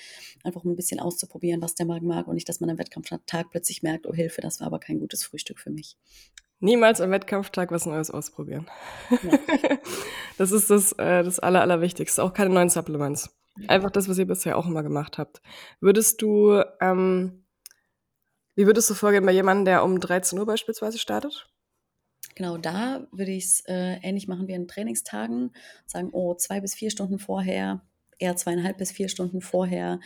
[0.45, 3.51] Einfach um ein bisschen auszuprobieren, was der Magen mag und nicht, dass man am Wettkampftag
[3.51, 5.97] plötzlich merkt, oh Hilfe, das war aber kein gutes Frühstück für mich.
[6.65, 8.67] Niemals am Wettkampftag was Neues ausprobieren.
[9.11, 9.39] Ja.
[10.39, 12.23] das ist das, äh, das Aller, Allerwichtigste.
[12.23, 13.37] Auch keine neuen Supplements.
[13.69, 15.43] Einfach das, was ihr bisher auch immer gemacht habt.
[15.81, 17.45] Würdest du, ähm,
[18.55, 21.47] wie würdest du vorgehen bei jemandem, der um 13 Uhr beispielsweise startet?
[22.35, 25.53] Genau, da würde ich es äh, ähnlich machen wie an Trainingstagen.
[25.85, 27.83] Sagen, oh, zwei bis vier Stunden vorher,
[28.19, 30.01] eher zweieinhalb bis vier Stunden vorher,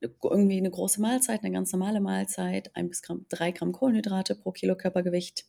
[0.00, 4.52] irgendwie eine große Mahlzeit, eine ganz normale Mahlzeit, ein bis Gramm, drei Gramm Kohlenhydrate pro
[4.52, 5.44] Kilo Körpergewicht,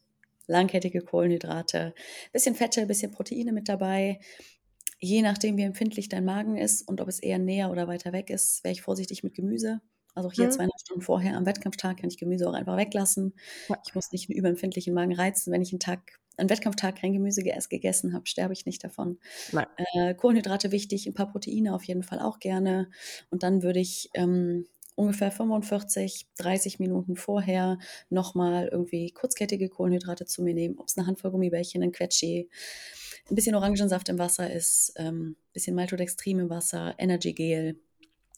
[0.48, 1.94] langkettige Kohlenhydrate,
[2.32, 4.20] bisschen Fette, bisschen Proteine mit dabei.
[5.00, 8.30] Je nachdem, wie empfindlich dein Magen ist und ob es eher näher oder weiter weg
[8.30, 9.82] ist, wäre ich vorsichtig mit Gemüse.
[10.16, 10.52] Also auch hier Mhm.
[10.52, 13.34] zweieinhalb Stunden vorher am Wettkampftag kann ich Gemüse auch einfach weglassen.
[13.68, 13.78] Ja.
[13.86, 15.52] Ich muss nicht einen überempfindlichen Magen reizen.
[15.52, 19.18] Wenn ich einen Tag, einen Wettkampftag kein Gemüse ge- gegessen habe, sterbe ich nicht davon.
[19.96, 22.90] Äh, Kohlenhydrate wichtig, ein paar Proteine auf jeden Fall auch gerne.
[23.32, 27.80] Und dann würde ich ähm, ungefähr 45, 30 Minuten vorher
[28.10, 30.78] nochmal irgendwie kurzkettige Kohlenhydrate zu mir nehmen.
[30.78, 32.50] Ob es eine Handvoll Gummibärchen, ein Quetschi,
[33.30, 37.80] ein bisschen Orangensaft im Wasser ist, ein ähm, bisschen Maltodextrin im Wasser, Energy Gel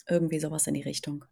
[0.08, 1.26] irgendwie sowas in die Richtung.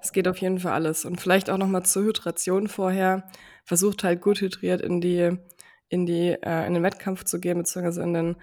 [0.00, 1.04] Es geht auf jeden Fall alles.
[1.04, 3.28] Und vielleicht auch nochmal zur Hydration vorher.
[3.64, 5.36] Versucht halt gut hydriert in die,
[5.88, 8.36] in die, äh, in den Wettkampf zu gehen, beziehungsweise in den,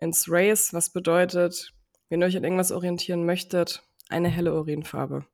[0.00, 1.72] ins Race, was bedeutet,
[2.08, 5.26] wenn ihr euch an irgendwas orientieren möchtet, eine helle Urinfarbe.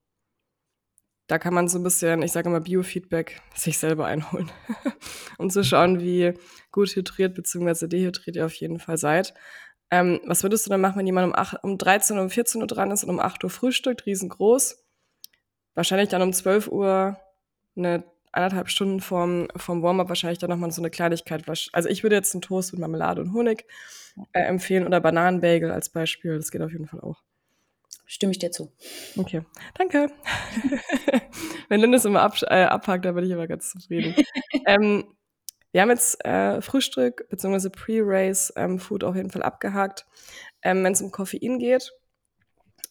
[1.26, 4.50] Da kann man so ein bisschen, ich sage immer Biofeedback, sich selber einholen,
[5.38, 6.34] um zu schauen, wie
[6.70, 7.86] gut hydriert bzw.
[7.88, 9.32] dehydriert ihr auf jeden Fall seid.
[9.90, 12.60] Ähm, was würdest du dann machen, wenn jemand um, 8, um 13 oder um 14
[12.60, 14.84] Uhr dran ist und um 8 Uhr frühstückt, riesengroß?
[15.74, 17.16] Wahrscheinlich dann um 12 Uhr
[17.76, 21.44] eine anderthalb Stunden vorm, vorm Warm-up wahrscheinlich dann nochmal so eine Kleinigkeit.
[21.72, 23.64] Also ich würde jetzt einen Toast mit Marmelade und Honig
[24.32, 26.36] äh, empfehlen oder Bananenbagel als Beispiel.
[26.36, 27.22] Das geht auf jeden Fall auch.
[28.06, 28.72] Stimme ich dir zu.
[29.16, 29.42] Okay,
[29.74, 30.10] danke.
[31.68, 34.14] Wenn Lynn es immer ab, äh, abhakt, dann bin ich aber ganz zufrieden.
[34.66, 35.04] ähm,
[35.72, 37.70] wir haben jetzt äh, Frühstück bzw.
[37.70, 40.06] Pre-Race ähm, auf jeden Fall abgehakt.
[40.62, 41.92] Ähm, Wenn es um Koffein geht,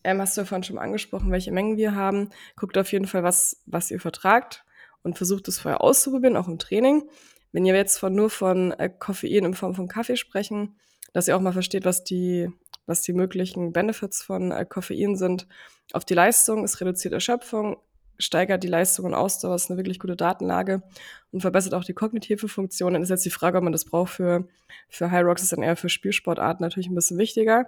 [0.04, 2.30] ähm, hast du ja vorhin schon angesprochen, welche Mengen wir haben.
[2.56, 4.66] Guckt auf jeden Fall, was, was ihr vertragt
[5.02, 7.10] und versucht es vorher auszuprobieren, auch im Training.
[7.52, 10.76] Wenn ihr jetzt von, nur von äh, Koffein in Form von Kaffee sprechen,
[11.14, 12.50] dass ihr auch mal versteht, was die,
[12.86, 15.48] was die möglichen Benefits von äh, Koffein sind
[15.94, 16.64] auf die Leistung.
[16.64, 17.78] Es reduziert Erschöpfung,
[18.18, 20.84] steigert die Leistung und Ausdauer, ist eine wirklich gute Datenlage
[21.32, 22.94] und verbessert auch die kognitive Funktion.
[22.94, 24.48] Dann ist jetzt die Frage, ob man das braucht für,
[24.90, 27.68] für High Rocks, ist dann eher für Spielsportarten natürlich ein bisschen wichtiger.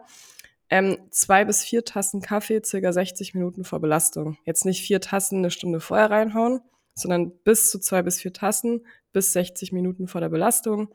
[0.70, 4.38] Ähm, zwei bis vier Tassen Kaffee circa 60 Minuten vor Belastung.
[4.46, 6.62] Jetzt nicht vier Tassen eine Stunde vorher reinhauen,
[6.96, 10.90] sondern bis zu zwei bis vier Tassen bis 60 Minuten vor der Belastung.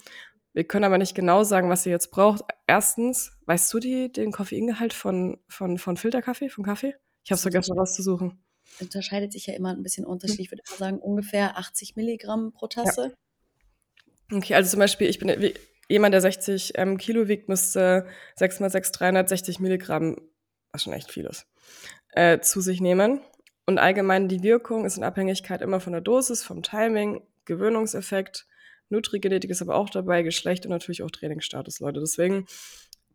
[0.52, 2.42] Wir können aber nicht genau sagen, was ihr jetzt braucht.
[2.66, 6.94] Erstens, weißt du die, den Koffeingehalt von, von, von Filterkaffee, von Kaffee?
[7.24, 8.42] Ich habe es vergessen rauszusuchen.
[8.80, 10.46] Unterscheidet sich ja immer ein bisschen unterschiedlich.
[10.46, 13.14] Ich würde mal sagen, ungefähr 80 Milligramm pro Tasse.
[14.30, 14.36] Ja.
[14.36, 15.52] Okay, also zum Beispiel, ich bin,
[15.88, 20.16] jemand, der 60 ähm, Kilo wiegt, müsste 6 mal 6, 360 Milligramm,
[20.72, 21.46] was schon echt viel ist,
[22.12, 23.20] äh, zu sich nehmen.
[23.66, 28.46] Und allgemein die Wirkung ist in Abhängigkeit immer von der Dosis, vom Timing, Gewöhnungseffekt,
[28.90, 32.00] Nutrigenetik ist aber auch dabei, Geschlecht und natürlich auch Trainingsstatus, Leute.
[32.00, 32.46] Deswegen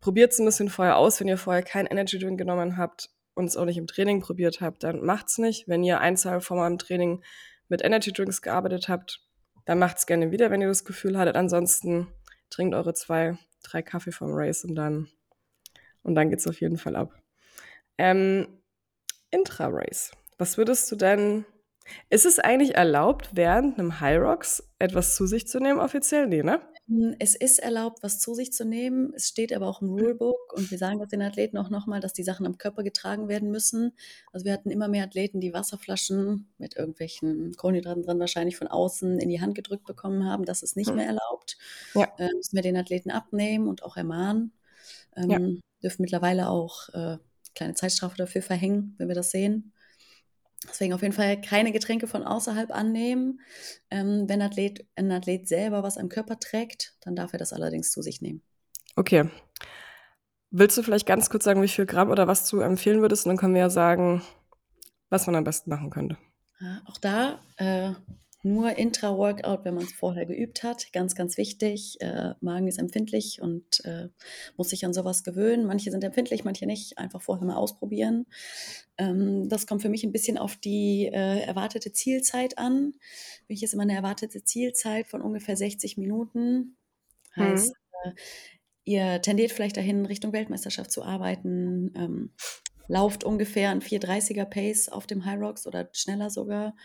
[0.00, 1.20] probiert es ein bisschen vorher aus.
[1.20, 4.60] Wenn ihr vorher kein Energy Drink genommen habt und es auch nicht im Training probiert
[4.60, 5.68] habt, dann macht's nicht.
[5.68, 7.22] Wenn ihr ein, zwei vor meinem Training
[7.68, 9.20] mit Energy Drinks gearbeitet habt,
[9.64, 11.36] dann macht's gerne wieder, wenn ihr das Gefühl hattet.
[11.36, 12.08] Ansonsten
[12.50, 15.08] trinkt eure zwei, drei Kaffee vom Race und dann,
[16.02, 17.12] und dann geht's auf jeden Fall ab.
[17.98, 18.46] Ähm,
[19.30, 20.12] Intra-Race.
[20.38, 21.44] Was würdest du denn,
[22.10, 26.26] ist es eigentlich erlaubt, während einem High Rocks etwas zu sich zu nehmen offiziell?
[26.26, 26.60] Nee, ne?
[26.88, 29.12] Hm, es ist erlaubt, was zu sich zu nehmen.
[29.14, 32.12] Es steht aber auch im Rulebook und wir sagen das den Athleten auch nochmal, dass
[32.12, 33.92] die Sachen am Körper getragen werden müssen.
[34.32, 39.18] Also wir hatten immer mehr Athleten, die Wasserflaschen mit irgendwelchen Kohlenhydraten drin wahrscheinlich von außen
[39.18, 40.44] in die Hand gedrückt bekommen haben.
[40.44, 40.96] Das ist nicht hm.
[40.96, 41.58] mehr erlaubt.
[41.94, 42.08] Ja.
[42.18, 44.52] Äh, müssen wir den Athleten abnehmen und auch ermahnen.
[45.16, 45.38] Ähm, ja.
[45.82, 47.18] Dürfen mittlerweile auch äh,
[47.54, 49.72] kleine Zeitstrafe dafür verhängen, wenn wir das sehen.
[50.68, 53.40] Deswegen auf jeden Fall keine Getränke von außerhalb annehmen.
[53.90, 57.90] Ähm, wenn Athlet, ein Athlet selber was am Körper trägt, dann darf er das allerdings
[57.90, 58.42] zu sich nehmen.
[58.96, 59.30] Okay.
[60.50, 63.26] Willst du vielleicht ganz kurz sagen, wie viel Gramm oder was du empfehlen würdest?
[63.26, 64.22] Und dann können wir ja sagen,
[65.10, 66.16] was man am besten machen könnte.
[66.86, 67.92] Auch da äh,
[68.46, 70.92] nur Intra-Workout, wenn man es vorher geübt hat.
[70.92, 72.00] Ganz, ganz wichtig.
[72.00, 74.08] Äh, Magen ist empfindlich und äh,
[74.56, 75.66] muss sich an sowas gewöhnen.
[75.66, 76.96] Manche sind empfindlich, manche nicht.
[76.98, 78.26] Einfach vorher mal ausprobieren.
[78.98, 82.94] Ähm, das kommt für mich ein bisschen auf die äh, erwartete Zielzeit an.
[83.46, 86.76] Für mich ist immer eine erwartete Zielzeit von ungefähr 60 Minuten.
[87.36, 88.12] Heißt, mhm.
[88.84, 91.92] ihr tendiert vielleicht dahin, Richtung Weltmeisterschaft zu arbeiten.
[91.96, 92.30] Ähm,
[92.88, 96.76] lauft ungefähr ein 430er Pace auf dem High Rocks oder schneller sogar.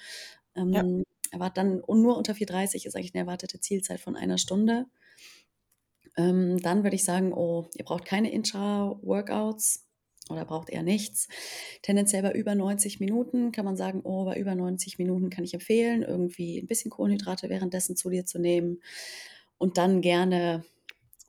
[0.56, 0.84] Ähm, ja
[1.32, 4.86] erwartet dann nur unter 4,30 ist eigentlich eine erwartete Zielzeit von einer Stunde.
[6.18, 9.88] Ähm, dann würde ich sagen, oh, ihr braucht keine Intra-Workouts
[10.30, 11.28] oder braucht eher nichts.
[11.82, 15.54] Tendenziell bei über 90 Minuten kann man sagen, oh, bei über 90 Minuten kann ich
[15.54, 18.82] empfehlen, irgendwie ein bisschen Kohlenhydrate währenddessen zu dir zu nehmen
[19.58, 20.64] und dann gerne,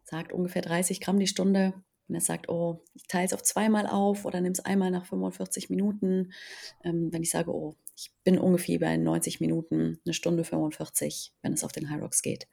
[0.05, 1.75] sagt ungefähr 30 Gramm die Stunde.
[2.09, 5.07] Wenn er sagt, oh, ich teile es auf zweimal auf oder nimm es einmal nach
[5.07, 6.33] 45 Minuten.
[6.83, 11.53] Ähm, wenn ich sage, oh, ich bin ungefähr bei 90 Minuten, eine Stunde 45, wenn
[11.53, 12.49] es auf den High Rocks geht.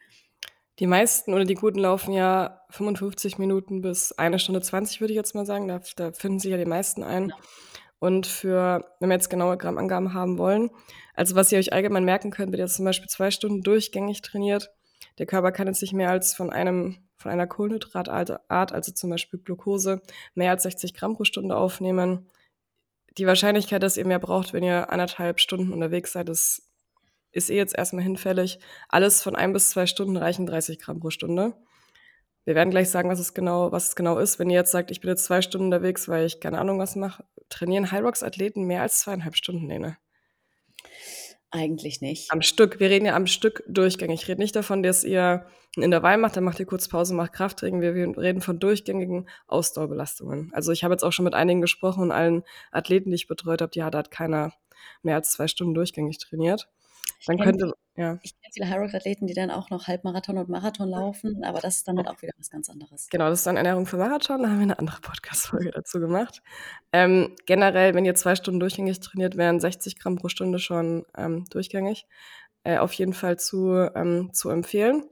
[0.77, 5.17] Die meisten oder die Guten laufen ja 55 Minuten bis eine Stunde 20, würde ich
[5.17, 5.67] jetzt mal sagen.
[5.67, 7.29] Da, da finden sich ja die meisten ein.
[7.29, 7.37] Genau.
[7.97, 10.69] Und für, wenn wir jetzt genaue Grammangaben haben wollen,
[11.15, 14.71] also was ihr euch allgemein merken könnt, wenn ihr zum Beispiel zwei Stunden durchgängig trainiert,
[15.17, 19.39] der Körper kann jetzt nicht mehr als von einem, von einer Kohlenhydratart, also zum Beispiel
[19.39, 20.01] Glucose,
[20.33, 22.29] mehr als 60 Gramm pro Stunde aufnehmen
[23.19, 26.63] die Wahrscheinlichkeit, dass ihr mehr braucht, wenn ihr anderthalb Stunden unterwegs seid, ist,
[27.31, 28.59] ist eh jetzt erstmal hinfällig.
[28.87, 31.53] Alles von ein bis zwei Stunden reichen 30 Gramm pro Stunde.
[32.45, 34.39] Wir werden gleich sagen, was es genau, was es genau ist.
[34.39, 36.95] Wenn ihr jetzt sagt, ich bin jetzt zwei Stunden unterwegs, weil ich keine Ahnung was
[36.95, 39.97] mache, trainieren High Rocks Athleten mehr als zweieinhalb Stunden, Lene?
[41.51, 42.31] Eigentlich nicht.
[42.31, 42.79] Am Stück.
[42.79, 44.21] Wir reden ja am Stück durchgängig.
[44.21, 45.45] Ich rede nicht davon, dass ihr
[45.75, 47.81] ein Intervall macht, dann macht ihr kurz Pause, macht Krafttraining.
[47.81, 50.51] Wir reden von durchgängigen Ausdauerbelastungen.
[50.53, 53.61] Also ich habe jetzt auch schon mit einigen gesprochen und allen Athleten, die ich betreut
[53.61, 54.53] habe, die hat halt keiner
[55.01, 56.69] mehr als zwei Stunden durchgängig trainiert.
[57.25, 58.19] Dann Ich kenne könnte, ja.
[58.21, 61.59] ich kenn viele High Rocks Athleten, die dann auch noch Halbmarathon und Marathon laufen, aber
[61.59, 63.07] das ist dann halt auch wieder was ganz anderes.
[63.09, 64.41] Genau, das ist dann Ernährung für Marathon.
[64.41, 66.41] Da haben wir eine andere Podcast-Folge dazu gemacht.
[66.93, 71.45] Ähm, generell, wenn ihr zwei Stunden durchgängig trainiert, wären 60 Gramm pro Stunde schon ähm,
[71.49, 72.05] durchgängig.
[72.63, 75.03] Äh, auf jeden Fall zu, ähm, zu empfehlen.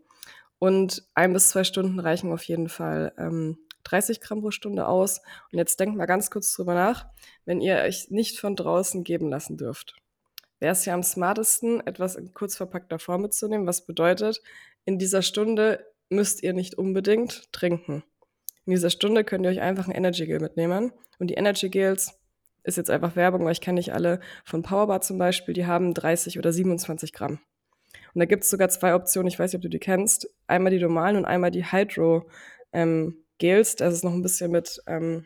[0.59, 5.21] Und ein bis zwei Stunden reichen auf jeden Fall ähm, 30 Gramm pro Stunde aus.
[5.51, 7.05] Und jetzt denkt mal ganz kurz drüber nach,
[7.45, 9.95] wenn ihr euch nicht von draußen geben lassen dürft.
[10.59, 14.41] Wäre es ja am smartesten, etwas in kurz verpackter Form mitzunehmen, was bedeutet,
[14.85, 18.03] in dieser Stunde müsst ihr nicht unbedingt trinken.
[18.65, 20.91] In dieser Stunde könnt ihr euch einfach ein Energy Gel mitnehmen.
[21.19, 22.19] Und die Energy Gels
[22.63, 25.93] ist jetzt einfach Werbung, weil ich kenne nicht alle von Powerbar zum Beispiel, die haben
[25.93, 27.39] 30 oder 27 Gramm.
[28.13, 30.29] Und da gibt es sogar zwei Optionen, ich weiß nicht, ob du die kennst.
[30.47, 32.29] Einmal die normalen und einmal die Hydro
[32.73, 33.75] ähm, Gels.
[33.75, 35.25] Das ist noch ein bisschen mit, ähm,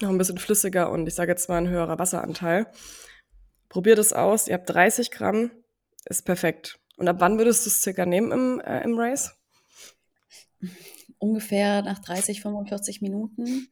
[0.00, 2.66] noch ein bisschen flüssiger und ich sage jetzt mal ein höherer Wasseranteil.
[3.68, 5.50] Probiert es aus, ihr habt 30 Gramm,
[6.04, 6.78] ist perfekt.
[6.96, 9.34] Und ab wann würdest du es circa nehmen im, äh, im Race?
[11.18, 13.68] Ungefähr nach 30, 45 Minuten.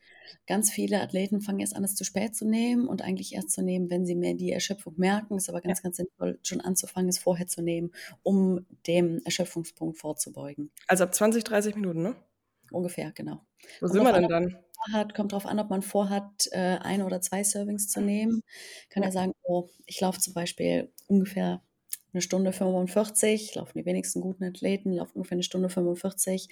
[0.47, 3.63] Ganz viele Athleten fangen erst an, es zu spät zu nehmen und eigentlich erst zu
[3.63, 5.37] nehmen, wenn sie mehr die Erschöpfung merken.
[5.37, 5.83] Ist aber ganz, Ja.
[5.85, 10.71] ganz sinnvoll, schon anzufangen, es vorher zu nehmen, um dem Erschöpfungspunkt vorzubeugen.
[10.89, 12.17] Also ab 20, 30 Minuten, ne?
[12.71, 13.41] Ungefähr, genau.
[13.81, 14.59] Wo Kommt sind wir denn dann?
[14.75, 18.43] vorhat, kommt drauf an, ob man vorhat, äh, ein oder zwei Servings zu nehmen.
[18.91, 19.09] Kann Ja.
[19.09, 21.63] ja sagen, oh, ich laufe zum Beispiel ungefähr
[22.13, 26.49] eine Stunde 45, laufen die wenigsten guten Athleten, laufen ungefähr eine Stunde 45,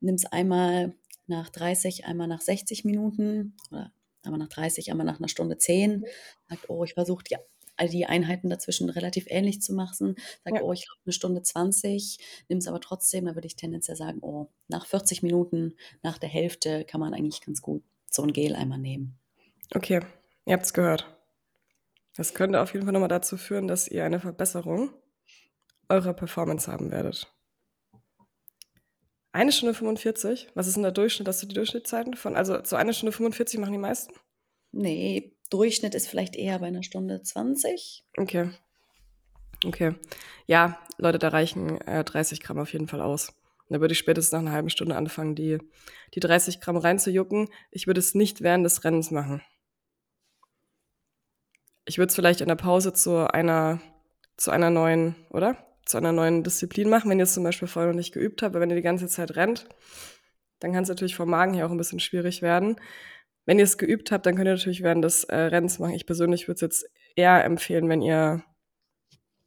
[0.00, 0.94] nimm es einmal
[1.26, 3.92] nach 30, einmal nach 60 Minuten oder
[4.22, 6.04] einmal nach 30, einmal nach einer Stunde 10.
[6.48, 7.36] Sagt, oh, ich versuche die,
[7.80, 10.16] die Einheiten dazwischen relativ ähnlich zu machen.
[10.44, 10.62] Sagt, Ja.
[10.62, 12.18] oh, ich laufe eine Stunde 20,
[12.48, 16.28] nimm es aber trotzdem, da würde ich tendenziell sagen, oh, nach 40 Minuten, nach der
[16.28, 19.18] Hälfte kann man eigentlich ganz gut so ein Gel einmal nehmen.
[19.74, 20.00] Okay,
[20.46, 21.06] ihr habt es gehört.
[22.16, 24.90] Das könnte auf jeden Fall nochmal dazu führen, dass ihr eine Verbesserung
[25.88, 27.32] eurer Performance haben werdet.
[29.32, 30.48] Eine Stunde 45?
[30.54, 31.26] Was ist denn der Durchschnitt?
[31.26, 32.36] Hast du die Durchschnittszeiten von?
[32.36, 34.12] Also so eine Stunde 45 machen die meisten?
[34.72, 38.04] Nee, Durchschnitt ist vielleicht eher bei einer Stunde 20.
[38.16, 38.50] Okay.
[39.64, 39.94] Okay.
[40.46, 43.32] Ja, Leute, da reichen äh, 30 Gramm auf jeden Fall aus.
[43.68, 45.58] Da würde ich spätestens nach einer halben Stunde anfangen, die,
[46.14, 47.48] die 30 Gramm reinzujucken.
[47.70, 49.42] Ich würde es nicht während des Rennens machen.
[51.84, 53.80] Ich würde es vielleicht in der Pause zu einer,
[54.36, 55.56] zu einer neuen, oder?
[55.84, 58.54] Zu einer neuen Disziplin machen, wenn ihr es zum Beispiel vorher noch nicht geübt habt,
[58.54, 59.68] weil wenn ihr die ganze Zeit rennt,
[60.60, 62.76] dann kann es natürlich vom Magen her auch ein bisschen schwierig werden.
[63.44, 65.94] Wenn ihr es geübt habt, dann könnt ihr natürlich während des äh, Rennens machen.
[65.94, 68.42] Ich persönlich würde es jetzt eher empfehlen, wenn ihr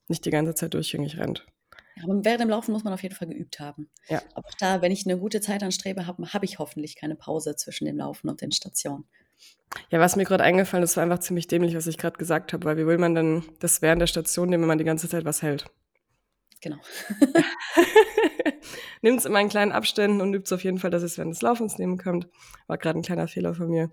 [0.08, 1.46] nicht die ganze Zeit durchgängig rennt.
[1.96, 3.90] Ja, aber während dem Laufen muss man auf jeden Fall geübt haben.
[4.10, 4.22] Ja.
[4.34, 7.56] Aber auch da, wenn ich eine gute Zeit anstrebe, habe hab ich hoffentlich keine Pause
[7.56, 9.06] zwischen dem Laufen und den Stationen.
[9.90, 12.66] Ja, was mir gerade eingefallen ist, war einfach ziemlich dämlich, was ich gerade gesagt habe,
[12.66, 15.26] weil wie will man denn das während der Station nehmen, wenn man die ganze Zeit
[15.26, 15.66] was hält?
[16.62, 16.78] Genau.
[19.02, 21.34] Nehmt es immer in kleinen Abständen und übt es auf jeden Fall, dass es während
[21.34, 22.28] des Laufens nehmen könnt.
[22.68, 23.92] War gerade ein kleiner Fehler von mir.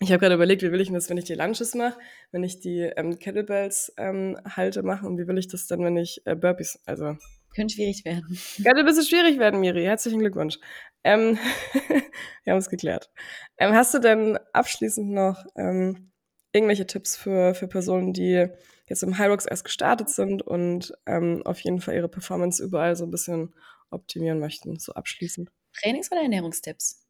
[0.00, 1.98] Ich habe gerade überlegt, wie will ich das, wenn ich die Lunches mache,
[2.30, 5.96] wenn ich die ähm, Kettlebells ähm, halte, mache und wie will ich das dann, wenn
[5.96, 7.16] ich äh, Burpees, also
[7.54, 8.38] Könnte schwierig werden.
[8.62, 9.82] Könnte ein bisschen schwierig werden, Miri.
[9.82, 10.58] Herzlichen Glückwunsch.
[11.02, 11.38] Ähm,
[12.44, 13.10] wir haben es geklärt.
[13.56, 16.12] Ähm, hast du denn abschließend noch ähm,
[16.58, 18.48] irgendwelche Tipps für, für Personen, die
[18.86, 23.04] jetzt im Rocks erst gestartet sind und ähm, auf jeden Fall ihre Performance überall so
[23.04, 23.54] ein bisschen
[23.90, 25.50] optimieren möchten, so abschließend?
[25.72, 27.06] Trainings- oder Ernährungstipps?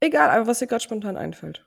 [0.00, 1.64] Egal, aber was dir gerade spontan einfällt.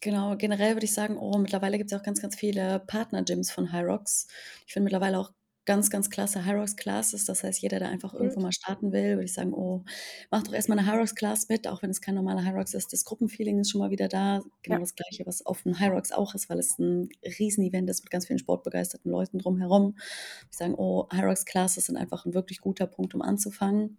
[0.00, 3.50] Genau, generell würde ich sagen, oh, mittlerweile gibt es ja auch ganz, ganz viele Partner-Gyms
[3.50, 4.28] von Rocks.
[4.66, 5.32] Ich finde mittlerweile auch
[5.68, 7.26] ganz, ganz klasse High Rocks Classes.
[7.26, 9.84] Das heißt, jeder, der einfach irgendwo mal starten will, würde ich sagen, oh,
[10.30, 12.90] mach doch erstmal eine High Rocks Class mit, auch wenn es kein normaler Rocks ist.
[12.94, 14.40] Das Gruppenfeeling ist schon mal wieder da.
[14.62, 14.80] Genau Ja.
[14.80, 18.26] das Gleiche, was auf dem Rocks auch ist, weil es ein Riesenevent ist mit ganz
[18.26, 19.96] vielen sportbegeisterten Leuten drumherum.
[20.50, 23.98] Ich sagen, oh, High Rocks Classes sind einfach ein wirklich guter Punkt, um anzufangen.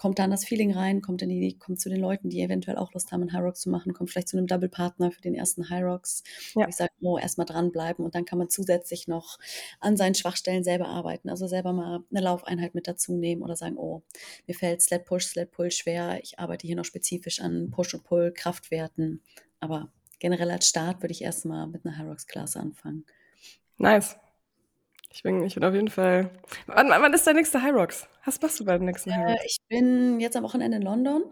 [0.00, 2.78] Kommt da in das Feeling rein, kommt, in die, kommt zu den Leuten, die eventuell
[2.78, 5.20] auch Lust haben, einen High Rocks zu machen, kommt vielleicht zu einem Double Partner für
[5.20, 6.22] den ersten High Rocks.
[6.54, 6.66] Ja.
[6.66, 9.38] Ich sage, oh, erstmal dranbleiben und dann kann man zusätzlich noch
[9.78, 11.28] an seinen Schwachstellen selber arbeiten.
[11.28, 14.02] Also selber mal eine Laufeinheit mit dazu nehmen oder sagen, oh,
[14.46, 16.18] mir fällt Sled Push, Sled Pull schwer.
[16.22, 19.20] Ich arbeite hier noch spezifisch an Push und Pull, Kraftwerten.
[19.58, 23.04] Aber generell als Start würde ich erstmal mit einer High Rocks Klasse anfangen.
[23.76, 24.16] Nice.
[25.12, 26.30] Ich bin, ich bin auf jeden Fall.
[26.66, 28.06] Wann, wann ist der nächste High Rocks?
[28.24, 29.44] Was machst du bei dem nächsten High Äh, Rocks?
[29.44, 31.24] ich bin jetzt am Wochenende in London.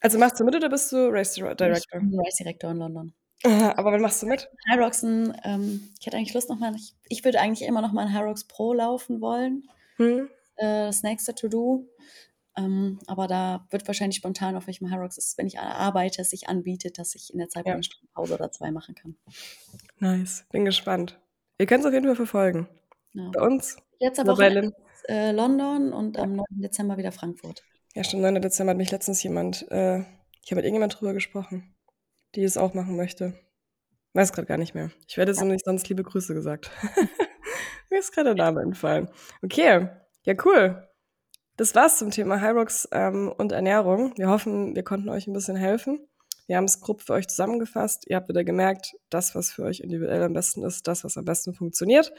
[0.00, 1.70] Also machst du mit oder bist du Race Director?
[1.70, 3.14] Ich bin Race Director in London.
[3.44, 4.48] Aber wann machst du mit?
[4.70, 8.14] Hyroxen, ähm, ich hätte eigentlich Lust nochmal, ich, ich würde eigentlich immer noch mal ein
[8.16, 9.68] Hyrox Pro laufen wollen.
[9.96, 10.28] Hm.
[10.56, 11.88] Äh, das nächste To-Do.
[12.56, 16.48] Ähm, aber da wird wahrscheinlich spontan, auf welchem Hyrox ist, wenn ich arbeite, es sich
[16.48, 17.72] anbietet, dass ich in der Zeit ja.
[17.74, 19.16] eine Stunde Pause oder zwei machen kann.
[19.98, 21.18] Nice, bin gespannt.
[21.58, 22.68] Ihr könnt es auf jeden Fall verfolgen.
[23.14, 23.30] Ja.
[23.32, 23.76] Bei uns.
[24.00, 24.72] Letzte Woche ist,
[25.08, 26.44] äh, London und am 9.
[26.50, 27.62] Dezember wieder Frankfurt.
[27.94, 28.40] Ja, stimmt, 9.
[28.40, 30.00] Dezember hat mich letztens jemand, äh,
[30.42, 31.74] ich habe mit irgendjemand drüber gesprochen,
[32.34, 33.34] die es auch machen möchte.
[34.14, 34.90] Weiß gerade gar nicht mehr.
[35.08, 35.44] Ich werde es ja.
[35.44, 36.70] nicht sonst liebe Grüße gesagt.
[37.90, 39.08] Mir ist gerade der Name entfallen.
[39.42, 39.88] Okay,
[40.24, 40.88] ja, cool.
[41.56, 44.14] Das war's zum Thema Hyrox ähm, und Ernährung.
[44.16, 46.08] Wir hoffen, wir konnten euch ein bisschen helfen.
[46.46, 48.04] Wir haben es grob für euch zusammengefasst.
[48.08, 51.24] Ihr habt wieder gemerkt, das, was für euch individuell am besten ist, das, was am
[51.24, 52.12] besten funktioniert.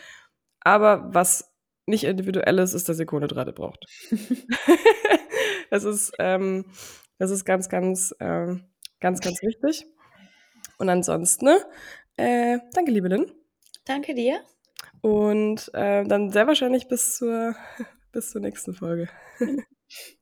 [0.63, 1.53] Aber was
[1.85, 3.85] nicht individuell ist, ist, dass ihr Kohlenhydrate braucht.
[5.69, 6.65] das, ist, ähm,
[7.17, 8.55] das ist ganz, ganz, äh,
[8.99, 9.85] ganz, ganz wichtig.
[10.77, 11.57] Und ansonsten, ne,
[12.17, 13.31] äh, danke, liebe Lynn.
[13.85, 14.41] Danke dir.
[15.01, 17.55] Und äh, dann sehr wahrscheinlich bis zur,
[18.11, 19.09] bis zur nächsten Folge.